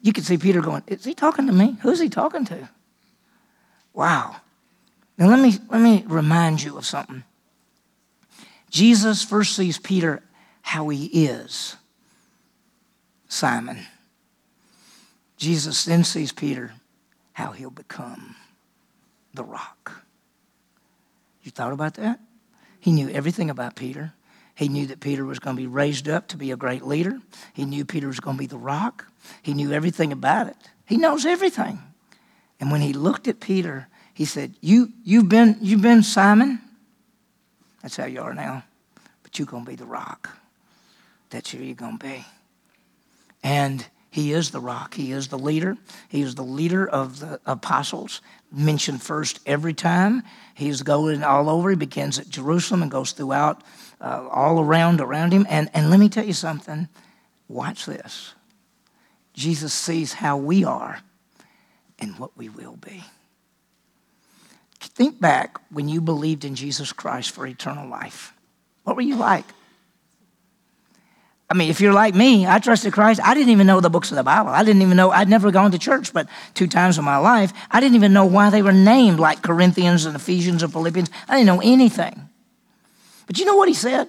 You 0.00 0.12
could 0.12 0.24
see 0.24 0.38
Peter 0.38 0.62
going, 0.62 0.82
Is 0.86 1.04
he 1.04 1.14
talking 1.14 1.46
to 1.46 1.52
me? 1.52 1.76
Who's 1.82 2.00
he 2.00 2.08
talking 2.08 2.46
to? 2.46 2.70
Wow. 3.92 4.36
Now 5.16 5.28
let 5.28 5.38
me 5.38 5.58
let 5.70 5.80
me 5.80 6.04
remind 6.06 6.62
you 6.62 6.76
of 6.76 6.86
something. 6.86 7.24
Jesus 8.70 9.22
first 9.22 9.54
sees 9.54 9.78
Peter 9.78 10.22
how 10.62 10.88
he 10.88 11.06
is 11.26 11.76
Simon. 13.28 13.86
Jesus 15.36 15.84
then 15.84 16.04
sees 16.04 16.32
Peter 16.32 16.72
how 17.34 17.52
he'll 17.52 17.70
become 17.70 18.34
the 19.34 19.44
rock. 19.44 20.04
You 21.42 21.50
thought 21.50 21.72
about 21.72 21.94
that? 21.94 22.20
He 22.80 22.92
knew 22.92 23.08
everything 23.10 23.50
about 23.50 23.76
Peter. 23.76 24.12
He 24.54 24.68
knew 24.68 24.86
that 24.86 25.00
Peter 25.00 25.24
was 25.24 25.38
going 25.38 25.56
to 25.56 25.62
be 25.62 25.66
raised 25.66 26.08
up 26.08 26.28
to 26.28 26.36
be 26.36 26.50
a 26.50 26.56
great 26.56 26.84
leader. 26.84 27.20
He 27.52 27.64
knew 27.64 27.84
Peter 27.84 28.06
was 28.06 28.20
going 28.20 28.36
to 28.36 28.42
be 28.42 28.46
the 28.46 28.56
rock. 28.56 29.06
He 29.42 29.52
knew 29.52 29.72
everything 29.72 30.12
about 30.12 30.46
it. 30.46 30.56
He 30.86 30.96
knows 30.96 31.26
everything. 31.26 31.80
And 32.60 32.70
when 32.70 32.80
he 32.80 32.92
looked 32.92 33.26
at 33.26 33.40
Peter, 33.40 33.88
he 34.14 34.24
said, 34.24 34.54
You, 34.60 34.92
you've, 35.02 35.28
been, 35.28 35.58
you've 35.60 35.82
been 35.82 36.02
Simon? 36.02 36.60
That's 37.82 37.96
how 37.96 38.06
you 38.06 38.22
are 38.22 38.32
now. 38.32 38.64
But 39.22 39.38
you're 39.38 39.46
going 39.46 39.64
to 39.64 39.70
be 39.70 39.76
the 39.76 39.84
rock. 39.84 40.30
That's 41.30 41.50
who 41.50 41.58
you're 41.58 41.74
going 41.74 41.98
to 41.98 42.06
be. 42.06 42.24
And 43.42 43.84
he 44.10 44.32
is 44.32 44.52
the 44.52 44.60
rock. 44.60 44.94
He 44.94 45.10
is 45.10 45.28
the 45.28 45.38
leader. 45.38 45.76
He 46.08 46.22
is 46.22 46.36
the 46.36 46.44
leader 46.44 46.88
of 46.88 47.18
the 47.18 47.40
apostles, 47.44 48.20
mentioned 48.52 49.02
first 49.02 49.40
every 49.44 49.74
time. 49.74 50.22
He's 50.54 50.82
going 50.82 51.24
all 51.24 51.50
over. 51.50 51.70
He 51.70 51.76
begins 51.76 52.20
at 52.20 52.28
Jerusalem 52.28 52.82
and 52.82 52.90
goes 52.90 53.10
throughout, 53.10 53.62
uh, 54.00 54.28
all 54.30 54.60
around, 54.60 55.00
around 55.00 55.32
him. 55.32 55.44
And, 55.50 55.68
and 55.74 55.90
let 55.90 55.98
me 55.98 56.08
tell 56.08 56.24
you 56.24 56.32
something. 56.32 56.88
Watch 57.48 57.86
this. 57.86 58.34
Jesus 59.32 59.74
sees 59.74 60.12
how 60.12 60.36
we 60.36 60.64
are 60.64 61.00
and 61.98 62.16
what 62.16 62.36
we 62.36 62.48
will 62.48 62.76
be. 62.76 63.02
Think 64.88 65.20
back 65.20 65.58
when 65.70 65.88
you 65.88 66.00
believed 66.00 66.44
in 66.44 66.54
Jesus 66.54 66.92
Christ 66.92 67.30
for 67.30 67.46
eternal 67.46 67.88
life. 67.88 68.32
What 68.84 68.96
were 68.96 69.02
you 69.02 69.16
like? 69.16 69.44
I 71.48 71.54
mean, 71.54 71.68
if 71.68 71.80
you're 71.80 71.92
like 71.92 72.14
me, 72.14 72.46
I 72.46 72.58
trusted 72.58 72.92
Christ. 72.92 73.20
I 73.22 73.34
didn't 73.34 73.50
even 73.50 73.66
know 73.66 73.80
the 73.80 73.90
books 73.90 74.10
of 74.10 74.16
the 74.16 74.22
Bible. 74.22 74.50
I 74.50 74.64
didn't 74.64 74.82
even 74.82 74.96
know, 74.96 75.10
I'd 75.10 75.28
never 75.28 75.50
gone 75.50 75.72
to 75.72 75.78
church 75.78 76.12
but 76.12 76.28
two 76.54 76.66
times 76.66 76.98
in 76.98 77.04
my 77.04 77.18
life. 77.18 77.52
I 77.70 77.80
didn't 77.80 77.96
even 77.96 78.12
know 78.12 78.24
why 78.24 78.50
they 78.50 78.62
were 78.62 78.72
named 78.72 79.20
like 79.20 79.42
Corinthians 79.42 80.06
and 80.06 80.16
Ephesians 80.16 80.62
and 80.62 80.72
Philippians. 80.72 81.10
I 81.28 81.36
didn't 81.36 81.46
know 81.46 81.60
anything. 81.62 82.28
But 83.26 83.38
you 83.38 83.44
know 83.44 83.56
what 83.56 83.68
he 83.68 83.74
said? 83.74 84.08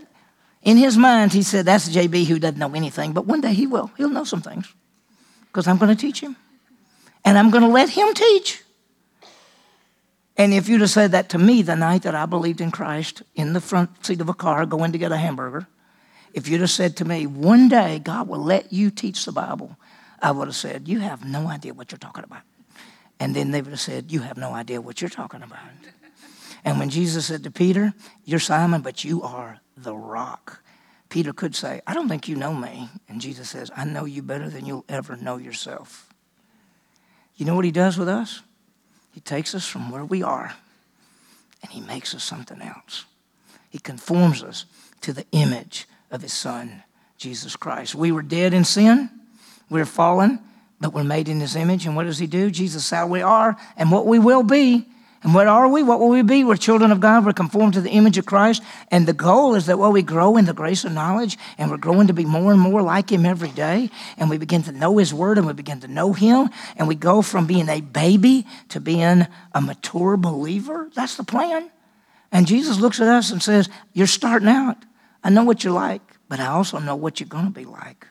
In 0.62 0.78
his 0.78 0.98
mind, 0.98 1.34
he 1.34 1.44
said, 1.44 1.66
That's 1.66 1.88
JB 1.90 2.26
who 2.26 2.40
doesn't 2.40 2.58
know 2.58 2.74
anything, 2.74 3.14
but 3.14 3.26
one 3.26 3.42
day 3.42 3.54
he 3.54 3.68
will. 3.68 3.92
He'll 3.98 4.10
know 4.10 4.24
some 4.24 4.42
things 4.42 4.74
because 5.48 5.68
I'm 5.68 5.78
going 5.78 5.96
to 5.96 6.02
teach 6.02 6.22
him. 6.22 6.36
And 7.24 7.38
I'm 7.38 7.50
going 7.50 7.64
to 7.64 7.70
let 7.70 7.90
him 7.90 8.14
teach. 8.14 8.64
And 10.38 10.54
if 10.54 10.67
you'd 10.67 10.82
have 10.82 10.89
said 10.89 11.12
that 11.12 11.30
to 11.30 11.38
me 11.38 11.62
the 11.62 11.76
night 11.76 12.04
that 12.04 12.15
I 12.15 12.26
believed 12.26 12.60
in 12.60 12.71
Christ 12.71 13.24
in 13.36 13.54
the 13.54 13.62
front 13.62 14.06
seat 14.06 14.21
of 14.21 14.30
a 14.30 14.34
car 14.34 14.65
going 14.65 14.91
to 14.91 14.98
get 14.98 15.12
a 15.12 15.17
hamburger, 15.17 15.67
if 16.34 16.50
you'd 16.50 16.62
have 16.62 16.69
said 16.69 16.98
to 16.98 17.06
me, 17.06 17.26
one 17.26 17.69
day 17.69 18.00
God 18.00 18.28
will 18.28 18.43
let 18.43 18.74
you 18.74 18.91
teach 18.91 19.24
the 19.24 19.32
Bible, 19.32 19.78
I 20.21 20.32
would 20.32 20.48
have 20.48 20.56
said, 20.56 20.88
You 20.88 21.00
have 21.00 21.24
no 21.24 21.48
idea 21.48 21.74
what 21.74 21.91
you're 21.91 22.00
talking 22.00 22.26
about. 22.26 22.41
And 23.19 23.34
then 23.34 23.52
they 23.52 23.62
would 23.62 23.71
have 23.71 23.80
said, 23.80 24.12
You 24.12 24.21
have 24.21 24.38
no 24.38 24.52
idea 24.54 24.82
what 24.82 25.02
you're 25.02 25.10
talking 25.10 25.41
about. 25.41 25.60
And 26.65 26.80
when 26.80 26.89
Jesus 26.89 27.28
said 27.28 27.43
to 27.43 27.52
Peter, 27.52 27.93
You're 28.26 28.39
Simon, 28.39 28.82
but 28.82 29.06
you 29.06 29.21
are 29.21 29.60
the 29.78 29.95
rock. 29.95 30.62
Peter 31.08 31.32
could 31.32 31.56
say, 31.56 31.82
I 31.88 31.93
don't 31.93 32.10
think 32.10 32.28
you 32.28 32.36
know 32.36 32.54
me. 32.54 32.89
And 33.08 33.21
Jesus 33.21 33.50
says, 33.50 33.71
I 33.76 33.86
know 33.86 34.04
you 34.04 34.21
better 34.21 34.50
than 34.50 34.65
you'll 34.65 34.84
ever 34.89 35.15
know 35.15 35.38
yourself. 35.38 36.10
You 37.36 37.45
know 37.45 37.56
what 37.56 37.63
he 37.63 37.71
does 37.71 37.98
with 37.98 38.10
us? 38.10 38.41
He 39.15 39.21
takes 39.21 39.56
us 39.56 39.65
from 39.65 39.91
where 39.91 40.04
we 40.04 40.21
are 40.23 40.56
and 41.63 41.71
He 41.71 41.80
makes 41.80 42.13
us 42.13 42.21
something 42.21 42.62
else. 42.62 43.06
He 43.69 43.80
conforms 43.80 44.43
us 44.43 44.65
to 44.99 45.13
the 45.13 45.25
image 45.32 45.88
of 46.12 46.21
His 46.21 46.34
Son, 46.34 46.84
Jesus 47.17 47.56
Christ. 47.56 47.95
We 47.95 48.12
were 48.12 48.21
dead 48.21 48.54
in 48.54 48.65
sin, 48.65 49.10
we 49.69 49.80
we're 49.80 49.86
fallen, 49.86 50.39
but 50.82 50.93
we're 50.93 51.06
made 51.06 51.30
in 51.30 51.39
His 51.39 51.56
image. 51.56 51.86
And 51.86 51.95
what 51.95 52.04
does 52.04 52.17
He 52.17 52.28
do? 52.28 52.51
Jesus, 52.51 52.89
how 52.89 53.08
we 53.08 53.21
are 53.21 53.56
and 53.78 53.89
what 53.89 54.06
we 54.06 54.19
will 54.19 54.43
be 54.43 54.86
and 55.26 55.34
what 55.34 55.48
are 55.48 55.68
we? 55.68 55.82
What 55.82 56.00
will 56.00 56.10
we 56.10 56.22
be? 56.22 56.44
We're 56.44 56.56
children 56.56 56.92
of 56.92 57.00
God. 57.00 57.26
We're 57.26 57.34
conformed 57.34 57.74
to 57.74 57.82
the 57.82 57.90
image 57.90 58.20
of 58.20 58.28
Christ. 58.28 58.62
And 58.92 59.08
the 59.08 59.14
goal 59.14 59.56
is 59.56 59.66
that 59.66 59.80
while 59.80 59.92
we 59.92 60.04
grow 60.04 60.38
in 60.38 60.46
the 60.46 60.54
grace 60.54 60.84
and 60.84 60.94
knowledge 60.94 61.40
and 61.58 61.72
we're 61.72 61.78
growing 61.78 62.06
to 62.06 62.14
be 62.14 62.26
more 62.26 62.52
and 62.52 62.62
more 62.62 62.84
like 62.84 63.12
Him 63.12 63.26
every 63.26 63.50
day, 63.50 63.90
and 64.20 64.30
we 64.30 64.38
begin 64.38 64.62
to 64.64 64.72
know 64.72 65.00
His 65.00 65.16
Word 65.16 65.40
and 65.40 65.48
we 65.48 65.54
begin 65.54 65.80
to 65.80 65.88
know 65.88 66.14
Him, 66.14 66.52
and 66.76 66.88
we 66.88 66.94
go 66.94 67.24
from 67.24 67.48
being 67.48 67.70
a 67.70 67.82
baby 67.82 68.46
to 68.70 68.80
being 68.80 69.26
a 69.52 69.62
mature 69.62 70.16
believer. 70.16 70.92
That's 70.94 71.18
the 71.18 71.24
plan. 71.24 71.72
And 72.32 72.46
Jesus 72.46 72.80
looks 72.80 73.02
at 73.02 73.08
us 73.08 73.32
and 73.32 73.42
says, 73.42 73.68
You're 73.94 74.06
starting 74.06 74.48
out. 74.48 74.78
I 75.24 75.32
know 75.32 75.44
what 75.44 75.64
you're 75.64 75.74
like, 75.74 76.04
but 76.30 76.40
I 76.40 76.50
also 76.50 76.78
know 76.78 76.96
what 76.96 77.20
you're 77.20 77.28
going 77.28 77.46
to 77.46 77.52
be 77.52 77.66
like. 77.66 78.06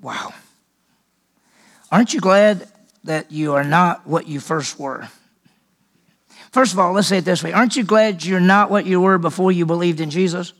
Wow. 0.00 0.32
Aren't 1.90 2.14
you 2.14 2.20
glad 2.20 2.68
that 3.04 3.30
you 3.30 3.54
are 3.54 3.64
not 3.64 4.06
what 4.06 4.26
you 4.26 4.40
first 4.40 4.78
were. 4.78 5.08
First 6.50 6.72
of 6.72 6.78
all, 6.78 6.92
let's 6.92 7.08
say 7.08 7.18
it 7.18 7.24
this 7.24 7.42
way 7.42 7.52
Aren't 7.52 7.76
you 7.76 7.84
glad 7.84 8.24
you're 8.24 8.40
not 8.40 8.70
what 8.70 8.86
you 8.86 9.00
were 9.00 9.18
before 9.18 9.52
you 9.52 9.66
believed 9.66 10.00
in 10.00 10.10
Jesus? 10.10 10.52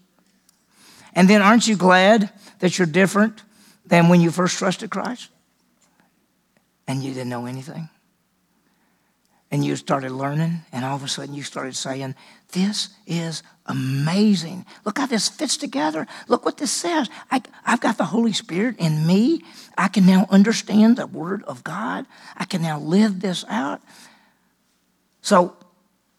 And 1.14 1.28
then 1.28 1.42
aren't 1.42 1.68
you 1.68 1.76
glad 1.76 2.30
that 2.59 2.78
you're 2.78 2.87
different 2.87 3.42
than 3.87 4.09
when 4.09 4.20
you 4.20 4.30
first 4.30 4.59
trusted 4.59 4.90
Christ? 4.90 5.28
And 6.87 7.02
you 7.02 7.14
didn't 7.14 7.30
know 7.30 7.46
anything? 7.46 7.88
And 9.55 9.64
you 9.64 9.77
started 9.77 10.11
learning, 10.11 10.62
and 10.73 10.85
all 10.85 10.97
of 10.97 11.05
a 11.05 11.09
sudden 11.09 11.33
you 11.33 11.45
started 11.45 11.77
saying, 11.77 12.17
This 12.51 12.88
is 13.07 13.45
amazing. 13.67 14.67
Look 14.85 14.99
how 14.99 15.07
this 15.07 15.29
fits 15.29 15.57
together. 15.57 16.09
Look 16.27 16.45
what 16.45 16.59
this 16.59 16.73
says. 16.73 17.09
I, 17.31 17.40
have 17.62 17.81
got 17.81 17.97
the 17.97 18.07
Holy 18.07 18.33
Spirit 18.33 18.75
in 18.81 19.07
me. 19.07 19.45
I 19.79 19.87
can 19.87 20.07
now 20.07 20.27
understand 20.29 20.97
the 20.97 21.07
Word 21.07 21.45
of 21.45 21.62
God. 21.62 22.05
I 22.37 22.47
can 22.47 22.62
now 22.62 22.81
live 22.81 23.21
this 23.21 23.45
out. 23.49 23.81
So 25.23 25.57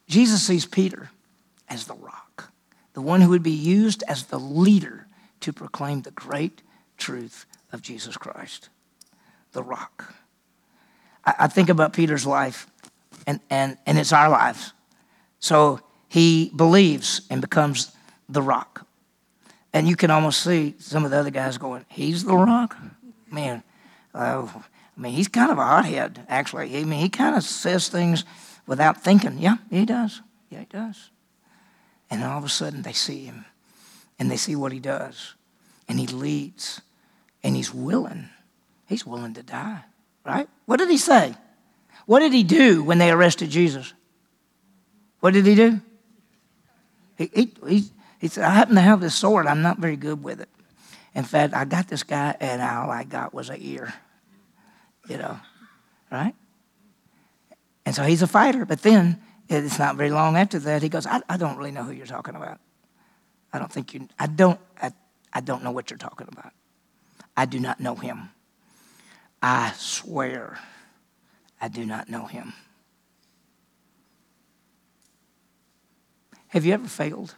Jesus 0.07 0.41
sees 0.41 0.65
Peter 0.65 1.09
as 1.67 1.87
the 1.87 1.95
rock, 1.95 2.53
the 2.93 3.01
one 3.01 3.19
who 3.19 3.31
would 3.31 3.43
be 3.43 3.51
used 3.51 4.01
as 4.07 4.27
the 4.27 4.39
leader 4.39 5.07
to 5.41 5.51
proclaim 5.51 6.03
the 6.03 6.11
great 6.11 6.61
truth 6.97 7.45
of 7.73 7.81
Jesus 7.81 8.15
Christ, 8.15 8.69
the 9.51 9.61
rock. 9.61 10.15
I, 11.25 11.35
I 11.39 11.47
think 11.47 11.67
about 11.67 11.91
Peter's 11.91 12.25
life, 12.25 12.67
and, 13.27 13.39
and, 13.49 13.77
and 13.85 13.97
it's 13.97 14.13
our 14.13 14.29
lives. 14.29 14.73
So 15.39 15.81
he 16.07 16.51
believes 16.55 17.21
and 17.29 17.41
becomes 17.41 17.91
the 18.29 18.41
rock. 18.41 18.87
And 19.73 19.87
you 19.87 19.95
can 19.95 20.09
almost 20.09 20.41
see 20.41 20.75
some 20.79 21.03
of 21.05 21.11
the 21.11 21.17
other 21.17 21.31
guys 21.31 21.57
going, 21.57 21.85
He's 21.89 22.23
the 22.23 22.35
rock? 22.35 22.77
Man, 23.29 23.63
uh, 24.13 24.47
I 24.97 25.01
mean, 25.01 25.13
he's 25.13 25.27
kind 25.27 25.51
of 25.51 25.57
a 25.57 25.63
hothead, 25.63 26.25
actually. 26.29 26.77
I 26.77 26.83
mean, 26.85 27.01
he 27.01 27.09
kind 27.09 27.35
of 27.35 27.43
says 27.43 27.89
things 27.89 28.23
without 28.65 29.03
thinking. 29.03 29.37
Yeah, 29.39 29.57
he 29.69 29.85
does. 29.85 30.21
Yeah, 30.49 30.59
he 30.59 30.65
does. 30.65 31.09
And 32.09 32.23
all 32.23 32.37
of 32.37 32.45
a 32.45 32.49
sudden, 32.49 32.83
they 32.83 32.93
see 32.93 33.25
him 33.25 33.45
and 34.17 34.31
they 34.31 34.37
see 34.37 34.55
what 34.55 34.71
he 34.71 34.79
does. 34.79 35.35
And 35.87 35.99
he 35.99 36.07
leads 36.07 36.81
and 37.43 37.55
he's 37.55 37.73
willing. 37.73 38.29
He's 38.87 39.05
willing 39.05 39.33
to 39.33 39.43
die, 39.43 39.83
right? 40.25 40.47
What 40.65 40.77
did 40.77 40.89
he 40.89 40.97
say? 40.97 41.35
What 42.05 42.19
did 42.19 42.33
he 42.33 42.43
do 42.43 42.83
when 42.83 42.97
they 42.97 43.11
arrested 43.11 43.49
Jesus? 43.49 43.93
What 45.19 45.33
did 45.33 45.45
he 45.45 45.55
do? 45.55 45.81
He, 47.17 47.31
he, 47.33 47.53
he, 47.67 47.83
he 48.19 48.27
said, 48.27 48.43
I 48.43 48.51
happen 48.51 48.75
to 48.75 48.81
have 48.81 49.01
this 49.01 49.15
sword. 49.15 49.47
I'm 49.47 49.61
not 49.61 49.79
very 49.79 49.95
good 49.95 50.23
with 50.23 50.39
it. 50.39 50.49
In 51.15 51.23
fact, 51.23 51.53
I 51.53 51.65
got 51.65 51.87
this 51.87 52.03
guy, 52.03 52.35
and 52.39 52.61
all 52.61 52.91
I 52.91 53.05
got 53.05 53.33
was 53.33 53.49
an 53.49 53.57
ear. 53.59 53.93
You 55.07 55.17
know, 55.17 55.39
right? 56.11 56.35
And 57.85 57.95
so 57.95 58.03
he's 58.03 58.21
a 58.21 58.27
fighter. 58.27 58.65
But 58.65 58.81
then 58.81 59.21
it's 59.47 59.79
not 59.79 59.95
very 59.95 60.09
long 60.09 60.35
after 60.35 60.59
that, 60.59 60.81
he 60.81 60.89
goes, 60.89 61.05
I, 61.05 61.21
I 61.29 61.37
don't 61.37 61.57
really 61.57 61.71
know 61.71 61.83
who 61.83 61.91
you're 61.91 62.05
talking 62.05 62.35
about. 62.35 62.59
I 63.53 63.59
don't 63.59 63.71
think 63.71 63.93
you, 63.93 64.07
I 64.19 64.27
don't, 64.27 64.59
I, 64.81 64.91
I 65.31 65.41
don't 65.41 65.63
know 65.63 65.71
what 65.71 65.89
you're 65.89 65.97
talking 65.97 66.27
about. 66.31 66.51
I 67.37 67.45
do 67.45 67.59
not 67.59 67.79
know 67.79 67.95
him. 67.95 68.29
I 69.41 69.73
swear 69.77 70.59
I 71.65 71.67
do 71.67 71.83
not 71.83 72.09
know 72.09 72.27
him. 72.27 72.53
Have 76.49 76.63
you 76.63 76.75
ever 76.75 76.87
failed? 76.87 77.33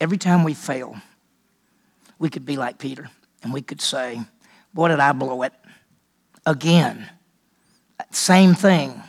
Every 0.00 0.16
time 0.16 0.44
we 0.44 0.54
fail, 0.54 0.94
we 2.20 2.30
could 2.30 2.46
be 2.46 2.56
like 2.56 2.78
Peter 2.78 3.10
and 3.42 3.52
we 3.52 3.62
could 3.62 3.80
say, 3.80 4.20
Boy, 4.72 4.88
did 4.90 5.00
I 5.00 5.10
blow 5.10 5.42
it 5.42 5.52
again. 6.46 7.10
Same 8.12 8.54
thing. 8.54 9.02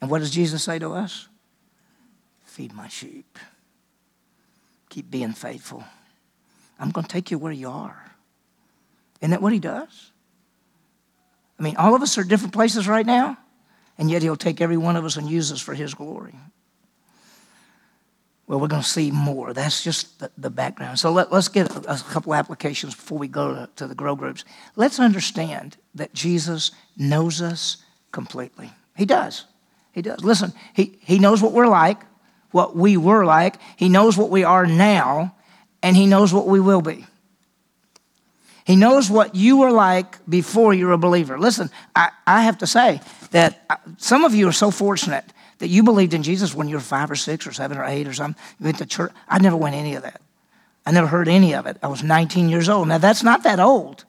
And 0.00 0.10
what 0.10 0.20
does 0.20 0.30
Jesus 0.30 0.62
say 0.62 0.78
to 0.78 0.92
us? 0.92 1.28
Feed 2.46 2.72
my 2.72 2.88
sheep. 2.88 3.38
Keep 4.88 5.10
being 5.10 5.32
faithful. 5.32 5.84
I'm 6.80 6.90
going 6.90 7.04
to 7.04 7.12
take 7.12 7.30
you 7.30 7.36
where 7.36 7.52
you 7.52 7.68
are. 7.68 8.12
Isn't 9.20 9.32
that 9.32 9.42
what 9.42 9.52
he 9.52 9.58
does? 9.58 10.11
I 11.62 11.64
mean, 11.64 11.76
all 11.76 11.94
of 11.94 12.02
us 12.02 12.18
are 12.18 12.24
different 12.24 12.52
places 12.52 12.88
right 12.88 13.06
now, 13.06 13.38
and 13.96 14.10
yet 14.10 14.20
he'll 14.20 14.34
take 14.34 14.60
every 14.60 14.76
one 14.76 14.96
of 14.96 15.04
us 15.04 15.16
and 15.16 15.30
use 15.30 15.52
us 15.52 15.60
for 15.60 15.74
his 15.74 15.94
glory. 15.94 16.34
Well, 18.48 18.58
we're 18.58 18.66
going 18.66 18.82
to 18.82 18.88
see 18.88 19.12
more. 19.12 19.52
That's 19.52 19.84
just 19.84 20.18
the, 20.18 20.32
the 20.36 20.50
background. 20.50 20.98
So 20.98 21.12
let, 21.12 21.32
us 21.32 21.46
get 21.46 21.70
a, 21.70 21.92
a, 21.92 21.98
couple 21.98 22.34
applications 22.34 22.96
before 22.96 23.16
we 23.16 23.28
go 23.28 23.54
to, 23.54 23.70
to 23.76 23.86
the 23.86 23.94
grow 23.94 24.16
groups. 24.16 24.44
Let's 24.74 24.98
understand 24.98 25.76
that 25.94 26.12
Jesus 26.14 26.72
knows 26.96 27.40
us 27.40 27.76
completely. 28.10 28.72
He 28.96 29.04
does. 29.04 29.44
He 29.92 30.02
does. 30.02 30.24
Listen, 30.24 30.52
he, 30.74 30.98
he 31.02 31.20
knows 31.20 31.40
what 31.40 31.52
we're 31.52 31.68
like, 31.68 32.02
what 32.50 32.74
we 32.74 32.96
were 32.96 33.24
like. 33.24 33.54
He 33.76 33.88
knows 33.88 34.16
what 34.16 34.30
we 34.30 34.42
are 34.42 34.66
now, 34.66 35.36
and 35.80 35.96
He 35.96 36.06
knows 36.06 36.34
what 36.34 36.48
we 36.48 36.58
will 36.58 36.82
be. 36.82 37.06
He 38.64 38.76
knows 38.76 39.10
what 39.10 39.34
you 39.34 39.58
were 39.58 39.72
like 39.72 40.24
before 40.28 40.72
you 40.72 40.86
were 40.86 40.92
a 40.92 40.98
believer. 40.98 41.38
Listen, 41.38 41.70
I, 41.96 42.10
I 42.26 42.42
have 42.42 42.58
to 42.58 42.66
say 42.66 43.00
that 43.32 43.64
uh, 43.68 43.76
some 43.98 44.24
of 44.24 44.34
you 44.34 44.48
are 44.48 44.52
so 44.52 44.70
fortunate 44.70 45.24
that 45.58 45.68
you 45.68 45.82
believed 45.82 46.14
in 46.14 46.22
Jesus 46.22 46.54
when 46.54 46.68
you 46.68 46.76
were 46.76 46.80
five 46.80 47.10
or 47.10 47.16
six 47.16 47.46
or 47.46 47.52
seven 47.52 47.78
or 47.78 47.84
eight 47.84 48.06
or 48.06 48.12
something. 48.12 48.40
You 48.58 48.64
went 48.64 48.78
to 48.78 48.86
church. 48.86 49.12
I 49.28 49.38
never 49.38 49.56
went 49.56 49.74
any 49.74 49.94
of 49.94 50.02
that. 50.02 50.20
I 50.84 50.90
never 50.90 51.06
heard 51.06 51.28
any 51.28 51.54
of 51.54 51.66
it. 51.66 51.76
I 51.82 51.88
was 51.88 52.02
19 52.02 52.48
years 52.48 52.68
old. 52.68 52.88
Now, 52.88 52.98
that's 52.98 53.22
not 53.22 53.44
that 53.44 53.60
old. 53.60 54.04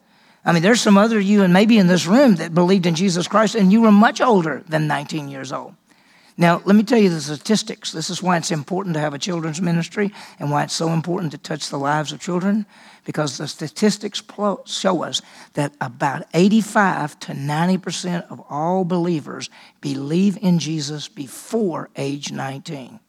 I 0.46 0.52
mean, 0.52 0.62
there's 0.62 0.82
some 0.82 0.98
other 0.98 1.20
you 1.20 1.44
and 1.44 1.54
maybe 1.54 1.78
in 1.78 1.88
this 1.88 2.06
room 2.06 2.36
that 2.36 2.54
believed 2.54 2.86
in 2.86 2.96
Jesus 2.96 3.28
Christ, 3.28 3.56
and 3.56 3.72
you 3.72 3.82
were 3.82 3.92
much 3.92 4.20
older 4.20 4.64
than 4.68 4.88
19 4.88 5.30
years 5.30 5.52
old. 5.54 5.76
Now, 6.36 6.62
let 6.66 6.76
me 6.76 6.84
tell 6.84 6.98
you 6.98 7.10
the 7.10 7.22
statistics. 7.22 7.92
This 7.92 8.10
is 8.10 8.24
why 8.24 8.38
it's 8.38 8.50
important 8.52 8.96
to 8.96 9.00
have 9.00 9.14
a 9.14 9.20
children's 9.20 9.62
ministry 9.62 10.12
and 10.40 10.50
why 10.50 10.64
it's 10.64 10.74
so 10.74 10.90
important 10.90 11.32
to 11.34 11.38
touch 11.38 11.70
the 11.70 11.78
lives 11.78 12.12
of 12.12 12.20
children, 12.20 12.66
because 13.06 13.38
the 13.38 13.48
statistics 13.48 14.24
show 14.66 15.04
us 15.04 15.22
that 15.54 15.74
about 15.80 16.24
85 16.34 17.20
to 17.20 17.34
90% 17.34 18.32
of 18.32 18.42
all 18.50 18.84
believers 18.84 19.50
believe 19.80 20.38
in 20.42 20.58
Jesus 20.58 21.08
before 21.08 21.90
age 21.96 22.32
19. 22.32 23.00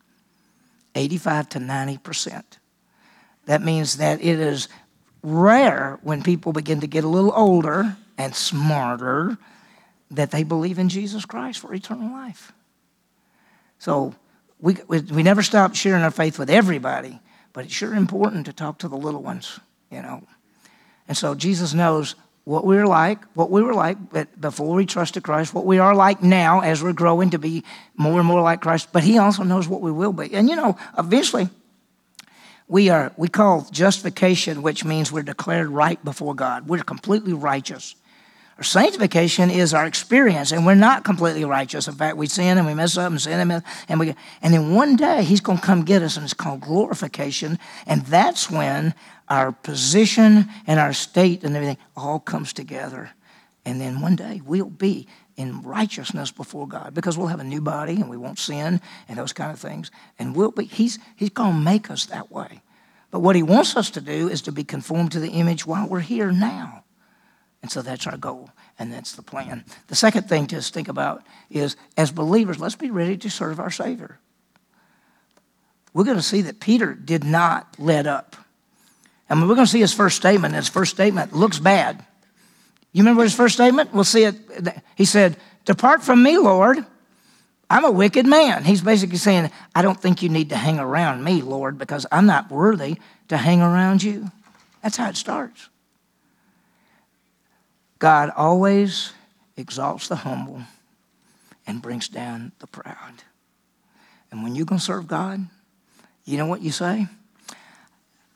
85 0.94 1.48
to 1.48 1.58
90%. 1.58 2.42
That 3.46 3.62
means 3.62 3.96
that 3.96 4.20
it 4.22 4.38
is 4.38 4.68
rare 5.22 5.98
when 6.02 6.22
people 6.22 6.52
begin 6.52 6.80
to 6.80 6.87
get 6.87 7.04
a 7.04 7.08
little 7.08 7.32
older 7.34 7.96
and 8.18 8.34
smarter 8.34 9.38
that 10.10 10.30
they 10.30 10.42
believe 10.42 10.78
in 10.78 10.90
Jesus 10.90 11.24
Christ 11.24 11.60
for 11.60 11.72
eternal 11.72 12.12
life. 12.12 12.52
So 13.78 14.14
we, 14.60 14.76
we, 14.88 15.22
never 15.22 15.42
stop 15.42 15.74
sharing 15.74 16.02
our 16.02 16.10
faith 16.10 16.38
with 16.38 16.48
everybody, 16.48 17.20
but 17.52 17.64
it's 17.64 17.74
sure 17.74 17.94
important 17.94 18.46
to 18.46 18.52
talk 18.52 18.78
to 18.78 18.88
the 18.88 18.96
little 18.96 19.22
ones, 19.22 19.60
you 19.90 20.00
know. 20.00 20.22
And 21.06 21.16
so 21.16 21.34
Jesus 21.34 21.74
knows 21.74 22.14
what 22.44 22.64
we 22.64 22.76
were 22.76 22.87
like, 22.87 23.22
what 23.34 23.50
we 23.50 23.62
were 23.62 23.74
like 23.74 23.98
before 24.40 24.74
we 24.74 24.87
trusted 24.87 25.22
Christ, 25.22 25.54
what 25.54 25.66
we 25.66 25.78
are 25.78 25.94
like 25.94 26.22
now 26.22 26.60
as 26.60 26.82
we're 26.82 26.92
growing 26.92 27.30
to 27.30 27.38
be 27.38 27.64
more 27.96 28.18
and 28.18 28.26
more 28.26 28.42
like 28.42 28.60
Christ, 28.60 28.88
but 28.92 29.02
He 29.02 29.18
also 29.18 29.42
knows 29.42 29.66
what 29.68 29.80
we 29.80 29.90
will 29.90 30.12
be. 30.12 30.32
And 30.34 30.48
you 30.48 30.56
know, 30.56 30.76
eventually, 30.96 31.48
we 32.68 32.88
are 32.88 33.12
we 33.16 33.28
call 33.28 33.66
justification, 33.70 34.62
which 34.62 34.84
means 34.84 35.10
we're 35.10 35.22
declared 35.22 35.68
right 35.68 36.02
before 36.04 36.34
God. 36.34 36.68
We're 36.68 36.82
completely 36.82 37.32
righteous. 37.32 37.96
Sanctification 38.62 39.50
is 39.50 39.74
our 39.74 39.84
experience, 39.84 40.52
and 40.52 40.64
we're 40.64 40.76
not 40.76 41.02
completely 41.02 41.44
righteous. 41.44 41.88
In 41.88 41.94
fact, 41.94 42.16
we 42.16 42.28
sin 42.28 42.56
and 42.56 42.66
we 42.66 42.74
mess 42.74 42.96
up 42.96 43.10
and 43.10 43.20
sin 43.20 43.40
and, 43.40 43.48
mess, 43.48 43.62
and 43.88 43.98
we 43.98 44.14
and 44.42 44.54
then 44.54 44.72
one 44.72 44.94
day 44.94 45.24
He's 45.24 45.40
going 45.40 45.58
to 45.58 45.64
come 45.64 45.84
get 45.84 46.02
us, 46.02 46.16
and 46.16 46.22
it's 46.22 46.34
called 46.34 46.60
glorification, 46.60 47.58
and 47.84 48.02
that's 48.06 48.48
when 48.48 48.94
our 49.28 49.50
position 49.50 50.48
and 50.68 50.78
our 50.78 50.92
state 50.92 51.42
and 51.42 51.56
everything 51.56 51.78
all 51.96 52.20
comes 52.20 52.52
together, 52.52 53.10
and 53.64 53.80
then 53.80 54.00
one 54.00 54.14
day 54.14 54.40
we'll 54.44 54.70
be 54.70 55.08
in 55.36 55.60
righteousness 55.62 56.30
before 56.30 56.68
God 56.68 56.94
because 56.94 57.18
we'll 57.18 57.26
have 57.26 57.40
a 57.40 57.44
new 57.44 57.60
body 57.60 57.94
and 57.94 58.08
we 58.08 58.16
won't 58.16 58.38
sin 58.38 58.80
and 59.08 59.18
those 59.18 59.32
kind 59.32 59.50
of 59.50 59.58
things, 59.58 59.90
and 60.16 60.36
we'll 60.36 60.52
be. 60.52 60.66
He's 60.66 61.00
He's 61.16 61.30
going 61.30 61.54
to 61.54 61.58
make 61.58 61.90
us 61.90 62.06
that 62.06 62.30
way, 62.30 62.62
but 63.10 63.18
what 63.18 63.34
He 63.34 63.42
wants 63.42 63.76
us 63.76 63.90
to 63.90 64.00
do 64.00 64.28
is 64.28 64.42
to 64.42 64.52
be 64.52 64.62
conformed 64.62 65.10
to 65.10 65.18
the 65.18 65.30
image 65.30 65.66
while 65.66 65.88
we're 65.88 65.98
here 65.98 66.30
now. 66.30 66.83
And 67.64 67.72
so 67.72 67.81
that's 67.81 68.07
our 68.07 68.18
goal, 68.18 68.50
and 68.79 68.92
that's 68.92 69.12
the 69.12 69.22
plan. 69.22 69.64
The 69.87 69.94
second 69.94 70.29
thing 70.29 70.46
to 70.48 70.61
think 70.61 70.87
about 70.87 71.22
is 71.48 71.77
as 71.96 72.12
believers, 72.12 72.61
let's 72.61 72.77
be 72.77 72.90
ready 72.90 73.16
to 73.16 73.31
serve 73.31 73.59
our 73.59 73.70
Savior. 73.70 74.18
We're 75.94 76.05
going 76.05 76.18
to 76.18 76.22
see 76.22 76.42
that 76.42 76.61
Peter 76.61 76.92
did 76.92 77.24
not 77.24 77.74
let 77.79 78.07
up. 78.07 78.37
Mean, 79.31 79.48
we're 79.48 79.55
going 79.55 79.64
to 79.64 79.72
see 79.72 79.81
his 79.81 79.94
first 79.94 80.18
statement. 80.18 80.55
His 80.55 80.68
first 80.68 80.90
statement 80.90 81.33
looks 81.33 81.59
bad. 81.59 82.05
You 82.92 83.03
remember 83.03 83.22
his 83.22 83.35
first 83.35 83.55
statement? 83.55 83.94
We'll 83.94 84.05
see 84.05 84.24
it. 84.24 84.37
He 84.94 85.07
said, 85.07 85.38
Depart 85.64 86.03
from 86.03 86.22
me, 86.22 86.37
Lord. 86.37 86.85
I'm 87.70 87.87
a 87.87 87.90
wicked 87.90 88.27
man. 88.27 88.64
He's 88.64 88.83
basically 88.83 89.16
saying, 89.16 89.50
I 89.74 89.81
don't 89.81 89.98
think 89.98 90.22
you 90.22 90.29
need 90.29 90.50
to 90.50 90.57
hang 90.57 90.79
around 90.79 91.24
me, 91.24 91.40
Lord, 91.40 91.79
because 91.79 92.05
I'm 92.12 92.27
not 92.27 92.50
worthy 92.50 92.98
to 93.29 93.38
hang 93.38 93.62
around 93.62 94.03
you. 94.03 94.31
That's 94.83 94.98
how 94.98 95.09
it 95.09 95.16
starts. 95.16 95.70
God 98.04 98.30
always 98.36 99.14
exalts 99.56 100.08
the 100.08 100.16
humble 100.16 100.60
and 101.66 101.80
brings 101.80 102.06
down 102.06 102.52
the 102.58 102.66
proud. 102.66 103.22
And 104.30 104.42
when 104.42 104.54
you're 104.54 104.66
going 104.66 104.78
to 104.78 104.84
serve 104.84 105.08
God, 105.08 105.40
you 106.26 106.36
know 106.36 106.44
what 106.44 106.60
you 106.60 106.70
say? 106.70 107.06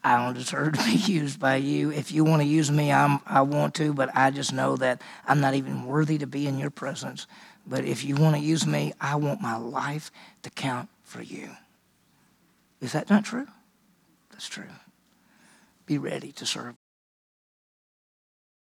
I 0.03 0.25
don't 0.25 0.33
deserve 0.33 0.73
to 0.73 0.85
be 0.85 0.93
used 1.13 1.39
by 1.39 1.57
you. 1.57 1.91
If 1.91 2.13
you 2.13 2.25
want 2.25 2.41
to 2.41 2.49
use 2.49 2.71
me, 2.71 2.91
I'm, 2.91 3.21
I 3.27 3.43
want 3.43 3.75
to, 3.75 3.93
but 3.93 4.09
I 4.15 4.31
just 4.31 4.55
know 4.55 4.75
that 4.77 5.03
I'm 5.27 5.43
not 5.43 5.53
even 5.53 5.85
worthy 5.85 6.17
to 6.17 6.27
be 6.27 6.47
in 6.47 6.59
your 6.59 6.71
presence. 6.71 7.27
But 7.67 7.85
if 7.85 8.03
you 8.05 8.15
want 8.15 8.37
to 8.37 8.41
use 8.41 8.67
me, 8.67 8.95
I 8.99 9.17
want 9.17 9.43
my 9.43 9.59
life 9.59 10.11
to 10.45 10.51
count 10.51 10.89
for 11.05 11.21
you. 11.21 11.51
Is 12.81 12.93
that 12.93 13.11
not 13.11 13.27
true? 13.27 13.49
That's 14.31 14.49
true. 14.49 14.71
Be 15.85 15.99
ready 15.99 16.33
to 16.33 16.47
serve. 16.47 16.75